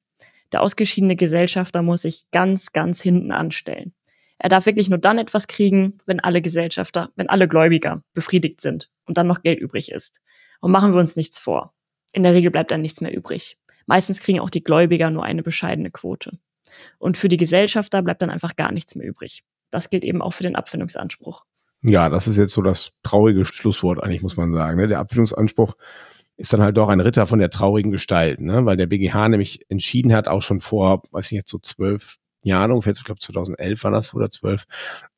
Der 0.52 0.62
ausgeschiedene 0.62 1.16
Gesellschafter 1.16 1.82
muss 1.82 2.02
sich 2.02 2.24
ganz, 2.30 2.72
ganz 2.72 3.00
hinten 3.00 3.32
anstellen. 3.32 3.94
Er 4.38 4.48
darf 4.48 4.66
wirklich 4.66 4.88
nur 4.88 4.98
dann 4.98 5.18
etwas 5.18 5.48
kriegen, 5.48 5.98
wenn 6.06 6.20
alle 6.20 6.42
Gesellschafter, 6.42 7.10
wenn 7.16 7.28
alle 7.28 7.48
Gläubiger 7.48 8.02
befriedigt 8.12 8.60
sind 8.60 8.90
und 9.06 9.16
dann 9.16 9.26
noch 9.26 9.42
Geld 9.42 9.60
übrig 9.60 9.90
ist. 9.90 10.20
Und 10.60 10.72
machen 10.72 10.92
wir 10.92 11.00
uns 11.00 11.16
nichts 11.16 11.38
vor. 11.38 11.74
In 12.12 12.22
der 12.22 12.34
Regel 12.34 12.50
bleibt 12.50 12.70
dann 12.70 12.82
nichts 12.82 13.00
mehr 13.00 13.14
übrig. 13.14 13.58
Meistens 13.86 14.20
kriegen 14.20 14.40
auch 14.40 14.50
die 14.50 14.62
Gläubiger 14.62 15.10
nur 15.10 15.24
eine 15.24 15.42
bescheidene 15.42 15.90
Quote. 15.90 16.38
Und 16.98 17.16
für 17.16 17.28
die 17.28 17.36
Gesellschafter 17.36 18.02
bleibt 18.02 18.22
dann 18.22 18.30
einfach 18.30 18.56
gar 18.56 18.72
nichts 18.72 18.94
mehr 18.94 19.06
übrig. 19.06 19.44
Das 19.70 19.90
gilt 19.90 20.04
eben 20.04 20.22
auch 20.22 20.32
für 20.32 20.42
den 20.42 20.56
Abfindungsanspruch. 20.56 21.44
Ja, 21.82 22.08
das 22.08 22.26
ist 22.26 22.36
jetzt 22.36 22.52
so 22.52 22.62
das 22.62 22.92
traurige 23.02 23.44
Schlusswort 23.44 24.02
eigentlich, 24.02 24.22
muss 24.22 24.36
man 24.36 24.52
sagen. 24.52 24.78
Ne? 24.78 24.88
Der 24.88 24.98
Abfindungsanspruch 24.98 25.74
ist 26.36 26.52
dann 26.52 26.62
halt 26.62 26.76
doch 26.76 26.88
ein 26.88 27.00
Ritter 27.00 27.26
von 27.26 27.38
der 27.38 27.50
traurigen 27.50 27.90
Gestalt, 27.90 28.40
ne? 28.40 28.64
weil 28.66 28.76
der 28.76 28.86
BGH 28.86 29.28
nämlich 29.28 29.60
entschieden 29.70 30.14
hat, 30.14 30.28
auch 30.28 30.42
schon 30.42 30.60
vor, 30.60 31.02
weiß 31.10 31.26
ich 31.26 31.36
jetzt, 31.36 31.50
so 31.50 31.58
zwölf, 31.58 32.16
Jahren, 32.42 32.70
ungefähr, 32.70 32.92
ich 32.92 33.04
glaube 33.04 33.20
2011 33.20 33.82
war 33.84 33.90
das 33.90 34.14
oder 34.14 34.30
12, 34.30 34.64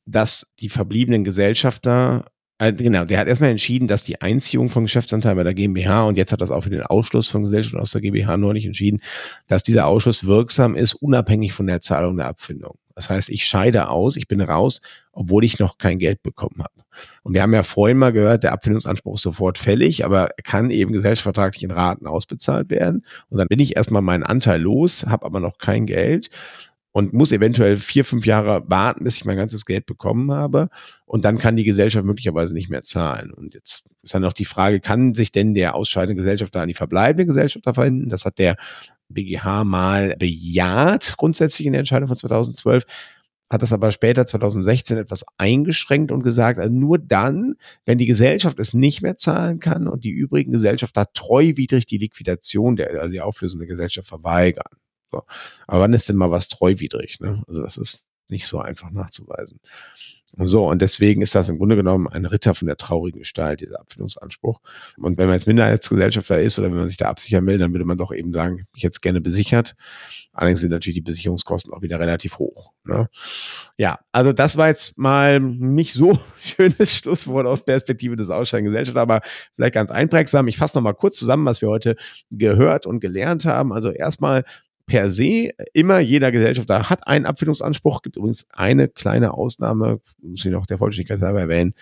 dass 0.05 0.53
die 0.59 0.69
verbliebenen 0.69 1.23
Gesellschafter 1.23 2.25
äh, 2.57 2.73
Genau, 2.73 3.05
der 3.05 3.19
hat 3.19 3.27
erstmal 3.27 3.51
entschieden, 3.51 3.87
dass 3.87 4.03
die 4.03 4.21
Einziehung 4.21 4.69
von 4.69 4.83
Geschäftsanteilen 4.83 5.37
bei 5.37 5.43
der 5.43 5.53
GmbH 5.53 6.05
und 6.05 6.17
jetzt 6.17 6.33
hat 6.33 6.41
das 6.41 6.51
auch 6.51 6.61
für 6.61 6.69
den 6.69 6.83
Ausschluss 6.83 7.27
von 7.27 7.43
Gesellschaften 7.43 7.79
aus 7.79 7.91
der 7.91 8.01
GmbH 8.01 8.35
neulich 8.37 8.65
entschieden, 8.65 9.01
dass 9.47 9.63
dieser 9.63 9.85
Ausschluss 9.85 10.25
wirksam 10.25 10.75
ist, 10.75 10.95
unabhängig 10.95 11.53
von 11.53 11.67
der 11.67 11.81
Zahlung 11.81 12.17
der 12.17 12.27
Abfindung. 12.27 12.77
Das 12.95 13.09
heißt, 13.09 13.29
ich 13.29 13.45
scheide 13.45 13.89
aus, 13.89 14.17
ich 14.17 14.27
bin 14.27 14.41
raus, 14.41 14.81
obwohl 15.13 15.45
ich 15.45 15.59
noch 15.59 15.77
kein 15.77 15.99
Geld 15.99 16.21
bekommen 16.21 16.59
habe. 16.59 16.78
Und 17.23 17.33
wir 17.33 17.41
haben 17.41 17.53
ja 17.53 17.63
vorhin 17.63 17.97
mal 17.97 18.11
gehört, 18.11 18.43
der 18.43 18.53
Abfindungsanspruch 18.53 19.15
ist 19.15 19.21
sofort 19.21 19.57
fällig, 19.57 20.05
aber 20.05 20.29
er 20.37 20.43
kann 20.43 20.71
eben 20.71 20.91
gesellschaftsvertraglich 20.91 21.63
in 21.63 21.71
Raten 21.71 22.07
ausbezahlt 22.07 22.69
werden. 22.69 23.05
Und 23.29 23.37
dann 23.37 23.47
bin 23.47 23.59
ich 23.59 23.75
erstmal 23.75 24.01
meinen 24.01 24.23
Anteil 24.23 24.61
los, 24.61 25.05
habe 25.07 25.25
aber 25.25 25.39
noch 25.39 25.57
kein 25.57 25.85
Geld 25.85 26.29
und 26.91 27.13
muss 27.13 27.31
eventuell 27.31 27.77
vier, 27.77 28.03
fünf 28.03 28.25
Jahre 28.25 28.63
warten, 28.67 29.03
bis 29.03 29.17
ich 29.17 29.25
mein 29.25 29.37
ganzes 29.37 29.65
Geld 29.65 29.85
bekommen 29.85 30.31
habe. 30.31 30.69
Und 31.05 31.23
dann 31.23 31.37
kann 31.37 31.55
die 31.55 31.63
Gesellschaft 31.63 32.05
möglicherweise 32.05 32.53
nicht 32.53 32.69
mehr 32.69 32.83
zahlen. 32.83 33.31
Und 33.31 33.53
jetzt 33.53 33.85
ist 34.01 34.13
dann 34.13 34.21
noch 34.21 34.33
die 34.33 34.45
Frage, 34.45 34.79
kann 34.79 35.13
sich 35.13 35.31
denn 35.31 35.53
der 35.53 35.75
ausscheidende 35.75 36.15
Gesellschafter 36.15 36.61
an 36.61 36.67
die 36.67 36.73
verbleibende 36.73 37.27
Gesellschafter 37.27 37.73
verwenden? 37.73 38.09
Das 38.09 38.25
hat 38.25 38.39
der 38.39 38.55
BGH 39.09 39.63
mal 39.63 40.15
bejaht, 40.17 41.15
grundsätzlich 41.17 41.65
in 41.65 41.73
der 41.73 41.79
Entscheidung 41.79 42.07
von 42.07 42.17
2012 42.17 42.83
hat 43.49 43.61
das 43.61 43.73
aber 43.73 43.91
später 43.91 44.25
2016 44.25 44.97
etwas 44.97 45.25
eingeschränkt 45.37 46.11
und 46.11 46.23
gesagt, 46.23 46.59
also 46.59 46.73
nur 46.73 46.99
dann, 46.99 47.55
wenn 47.85 47.97
die 47.97 48.05
Gesellschaft 48.05 48.59
es 48.59 48.73
nicht 48.73 49.01
mehr 49.01 49.17
zahlen 49.17 49.59
kann 49.59 49.87
und 49.87 50.03
die 50.03 50.11
übrigen 50.11 50.51
Gesellschafter 50.51 51.11
treuwidrig 51.13 51.85
die 51.85 51.97
Liquidation 51.97 52.75
der, 52.75 53.01
also 53.01 53.11
die 53.11 53.21
Auflösung 53.21 53.59
der 53.59 53.67
Gesellschaft 53.67 54.07
verweigern. 54.07 54.71
So. 55.11 55.23
Aber 55.67 55.81
wann 55.81 55.93
ist 55.93 56.07
denn 56.07 56.15
mal 56.15 56.31
was 56.31 56.47
treuwidrig? 56.47 57.19
Ne? 57.19 57.43
Also 57.47 57.61
das 57.63 57.77
ist 57.77 58.05
nicht 58.29 58.45
so 58.45 58.59
einfach 58.59 58.91
nachzuweisen. 58.91 59.59
So, 60.37 60.69
und 60.69 60.81
deswegen 60.81 61.21
ist 61.21 61.35
das 61.35 61.49
im 61.49 61.57
Grunde 61.57 61.75
genommen 61.75 62.07
ein 62.07 62.25
Ritter 62.25 62.53
von 62.53 62.67
der 62.67 62.77
traurigen 62.77 63.19
Gestalt, 63.19 63.61
dieser 63.61 63.79
Abfindungsanspruch. 63.79 64.59
Und 64.97 65.17
wenn 65.17 65.25
man 65.25 65.35
jetzt 65.35 65.47
Minderheitsgesellschafter 65.47 66.39
ist 66.39 66.59
oder 66.59 66.69
wenn 66.69 66.77
man 66.77 66.87
sich 66.87 66.97
da 66.97 67.09
absichern 67.09 67.45
will, 67.45 67.57
dann 67.57 67.73
würde 67.73 67.85
man 67.85 67.97
doch 67.97 68.11
eben 68.11 68.31
sagen, 68.31 68.65
ich 68.75 68.83
es 68.83 69.01
gerne 69.01 69.21
besichert. 69.21 69.75
Allerdings 70.31 70.61
sind 70.61 70.71
natürlich 70.71 70.95
die 70.95 71.01
Besicherungskosten 71.01 71.73
auch 71.73 71.81
wieder 71.81 71.99
relativ 71.99 72.37
hoch. 72.37 72.71
Ne? 72.83 73.09
Ja, 73.77 73.99
also 74.11 74.31
das 74.31 74.55
war 74.55 74.67
jetzt 74.67 74.97
mal 74.97 75.39
nicht 75.39 75.93
so 75.93 76.19
schönes 76.41 76.95
Schlusswort 76.95 77.45
aus 77.45 77.65
Perspektive 77.65 78.15
des 78.15 78.27
Gesellschafts, 78.27 78.95
aber 78.95 79.21
vielleicht 79.55 79.73
ganz 79.73 79.91
einprägsam. 79.91 80.47
Ich 80.47 80.57
fasse 80.57 80.77
nochmal 80.77 80.93
kurz 80.93 81.17
zusammen, 81.17 81.45
was 81.45 81.61
wir 81.61 81.69
heute 81.69 81.95
gehört 82.29 82.85
und 82.85 82.99
gelernt 82.99 83.45
haben. 83.45 83.73
Also 83.73 83.89
erstmal 83.89 84.43
per 84.89 85.09
se 85.11 85.51
immer 85.73 85.99
jeder 85.99 86.31
Gesellschafter 86.31 86.89
hat 86.89 87.07
einen 87.07 87.27
Abfindungsanspruch. 87.27 88.01
Gibt 88.01 88.17
übrigens 88.17 88.47
eine 88.49 88.89
kleine 88.89 89.33
Ausnahme, 89.35 90.01
muss 90.21 90.43
ich 90.43 90.51
noch 90.51 90.65
der 90.65 90.79
Vollständigkeit 90.79 91.21
halber 91.21 91.41
erwähnen. 91.41 91.75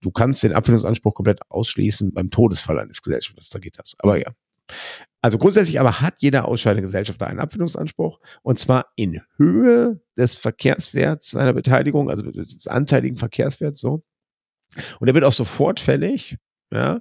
Du 0.00 0.10
kannst 0.10 0.42
den 0.42 0.54
Abfindungsanspruch 0.54 1.14
komplett 1.14 1.40
ausschließen 1.50 2.12
beim 2.14 2.30
Todesfall 2.30 2.80
eines 2.80 3.02
Gesellschafters. 3.02 3.50
Da 3.50 3.58
geht 3.58 3.78
das. 3.78 3.94
Aber 3.98 4.18
ja. 4.18 4.32
Also 5.20 5.36
grundsätzlich 5.36 5.78
aber 5.78 6.00
hat 6.00 6.14
jeder 6.18 6.48
ausscheidende 6.48 6.86
Gesellschafter 6.86 7.26
einen 7.26 7.38
Abfindungsanspruch 7.38 8.18
und 8.42 8.58
zwar 8.58 8.86
in 8.96 9.20
Höhe 9.36 10.00
des 10.16 10.34
Verkehrswerts 10.34 11.30
seiner 11.30 11.52
Beteiligung, 11.52 12.10
also 12.10 12.22
des 12.22 12.66
anteiligen 12.66 13.16
Verkehrswerts 13.16 13.80
so. 13.80 14.02
Und 15.00 15.06
der 15.06 15.14
wird 15.14 15.24
auch 15.24 15.32
sofort 15.32 15.80
fällig, 15.80 16.38
ja, 16.72 17.00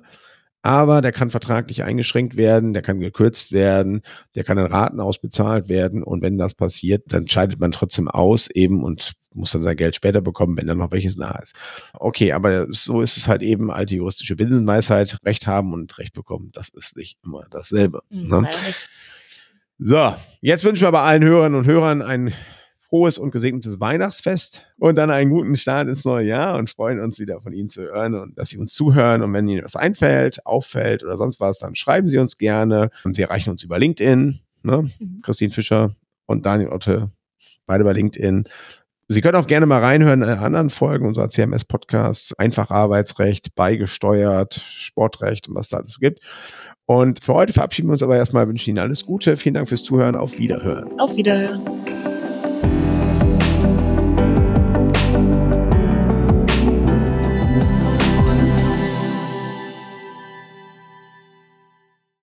aber 0.64 1.02
der 1.02 1.12
kann 1.12 1.30
vertraglich 1.30 1.84
eingeschränkt 1.84 2.38
werden, 2.38 2.74
der 2.74 2.82
kann 2.82 3.02
gekürzt 3.02 3.52
werden, 3.52 4.02
der 4.34 4.46
kann 4.46 4.58
in 4.58 4.66
Raten 4.66 5.02
ausbezahlt 5.02 5.68
werden 5.70 6.02
und 6.02 6.22
wenn 6.22 6.38
das 6.38 6.56
passiert, 6.56 7.04
dann 7.08 7.28
scheidet 7.28 7.60
man 7.60 7.72
trotzdem 7.72 8.08
aus 8.08 8.50
eben 8.50 8.84
und 8.84 9.14
muss 9.34 9.52
dann 9.52 9.64
sein 9.64 9.76
Geld 9.76 9.96
später 9.96 10.22
bekommen, 10.22 10.58
wenn 10.58 10.68
dann 10.68 10.78
noch 10.78 10.92
welches 10.92 11.18
nahe 11.18 11.40
ist. 11.42 11.56
Okay, 11.94 12.32
aber 12.32 12.68
so 12.70 13.02
ist 13.02 13.18
es 13.18 13.28
halt 13.28 13.42
eben 13.42 13.72
alte 13.72 13.96
juristische 13.96 14.38
Binsenweisheit, 14.38 15.18
Recht 15.26 15.48
haben 15.48 15.74
und 15.74 15.98
Recht 15.98 16.14
bekommen, 16.14 16.52
das 16.54 16.70
ist 16.70 16.96
nicht 16.96 17.18
immer 17.24 17.46
dasselbe. 17.52 18.02
Mhm, 18.10 18.28
ne? 18.28 18.50
So, 19.80 20.16
jetzt 20.40 20.64
wünschen 20.64 20.84
wir 20.84 20.88
aber 20.88 21.02
allen 21.02 21.24
Hörern 21.24 21.56
und 21.56 21.66
Hörern 21.66 22.02
ein 22.02 22.34
frohes 22.94 23.18
und 23.18 23.32
gesegnetes 23.32 23.80
Weihnachtsfest 23.80 24.68
und 24.78 25.00
dann 25.00 25.10
einen 25.10 25.32
guten 25.32 25.56
Start 25.56 25.88
ins 25.88 26.06
neue 26.06 26.28
Jahr 26.28 26.60
und 26.60 26.70
freuen 26.70 27.00
uns 27.00 27.18
wieder 27.18 27.42
von 27.42 27.52
Ihnen 27.52 27.68
zu 27.68 27.82
hören 27.82 28.14
und 28.14 28.38
dass 28.38 28.50
Sie 28.50 28.60
uns 28.60 28.72
zuhören. 28.72 29.24
Und 29.24 29.34
wenn 29.34 29.48
Ihnen 29.48 29.66
was 29.66 29.76
einfällt, 29.76 30.46
auffällt 30.46 31.04
oder 31.04 31.18
sonst 31.18 31.40
was, 31.40 31.58
dann 31.58 31.74
schreiben 31.74 32.08
Sie 32.08 32.20
uns 32.20 32.38
gerne. 32.38 32.92
Und 33.04 33.16
Sie 33.16 33.24
erreichen 33.24 33.50
uns 33.50 33.64
über 33.64 33.80
LinkedIn, 33.80 34.40
ne? 34.62 34.84
Mhm. 35.00 35.22
Christine 35.24 35.50
Fischer 35.50 35.96
und 36.28 36.46
Daniel 36.46 36.70
Otte, 36.70 37.10
beide 37.66 37.84
bei 37.84 37.94
LinkedIn. 37.94 38.44
Sie 39.08 39.22
können 39.22 39.38
auch 39.38 39.48
gerne 39.48 39.66
mal 39.66 39.80
reinhören 39.80 40.22
in 40.22 40.30
anderen 40.30 40.70
Folgen 40.70 41.08
unserer 41.08 41.32
CMS-Podcasts. 41.32 42.38
Einfach 42.38 42.70
Arbeitsrecht, 42.70 43.56
beigesteuert, 43.56 44.54
Sportrecht 44.54 45.50
und 45.50 45.56
was 45.56 45.68
da 45.68 45.78
alles 45.78 45.94
so 45.94 46.00
gibt. 46.00 46.20
Und 46.86 47.24
für 47.24 47.34
heute 47.34 47.54
verabschieden 47.54 47.88
wir 47.88 47.94
uns 47.94 48.04
aber 48.04 48.18
erstmal, 48.18 48.48
wünschen 48.48 48.70
Ihnen 48.70 48.80
alles 48.80 49.04
Gute. 49.04 49.36
Vielen 49.36 49.56
Dank 49.56 49.68
fürs 49.68 49.82
Zuhören. 49.82 50.16
Auf 50.16 50.38
Wiederhören. 50.38 51.00
Auf 51.00 51.16
Wiederhören. 51.16 51.60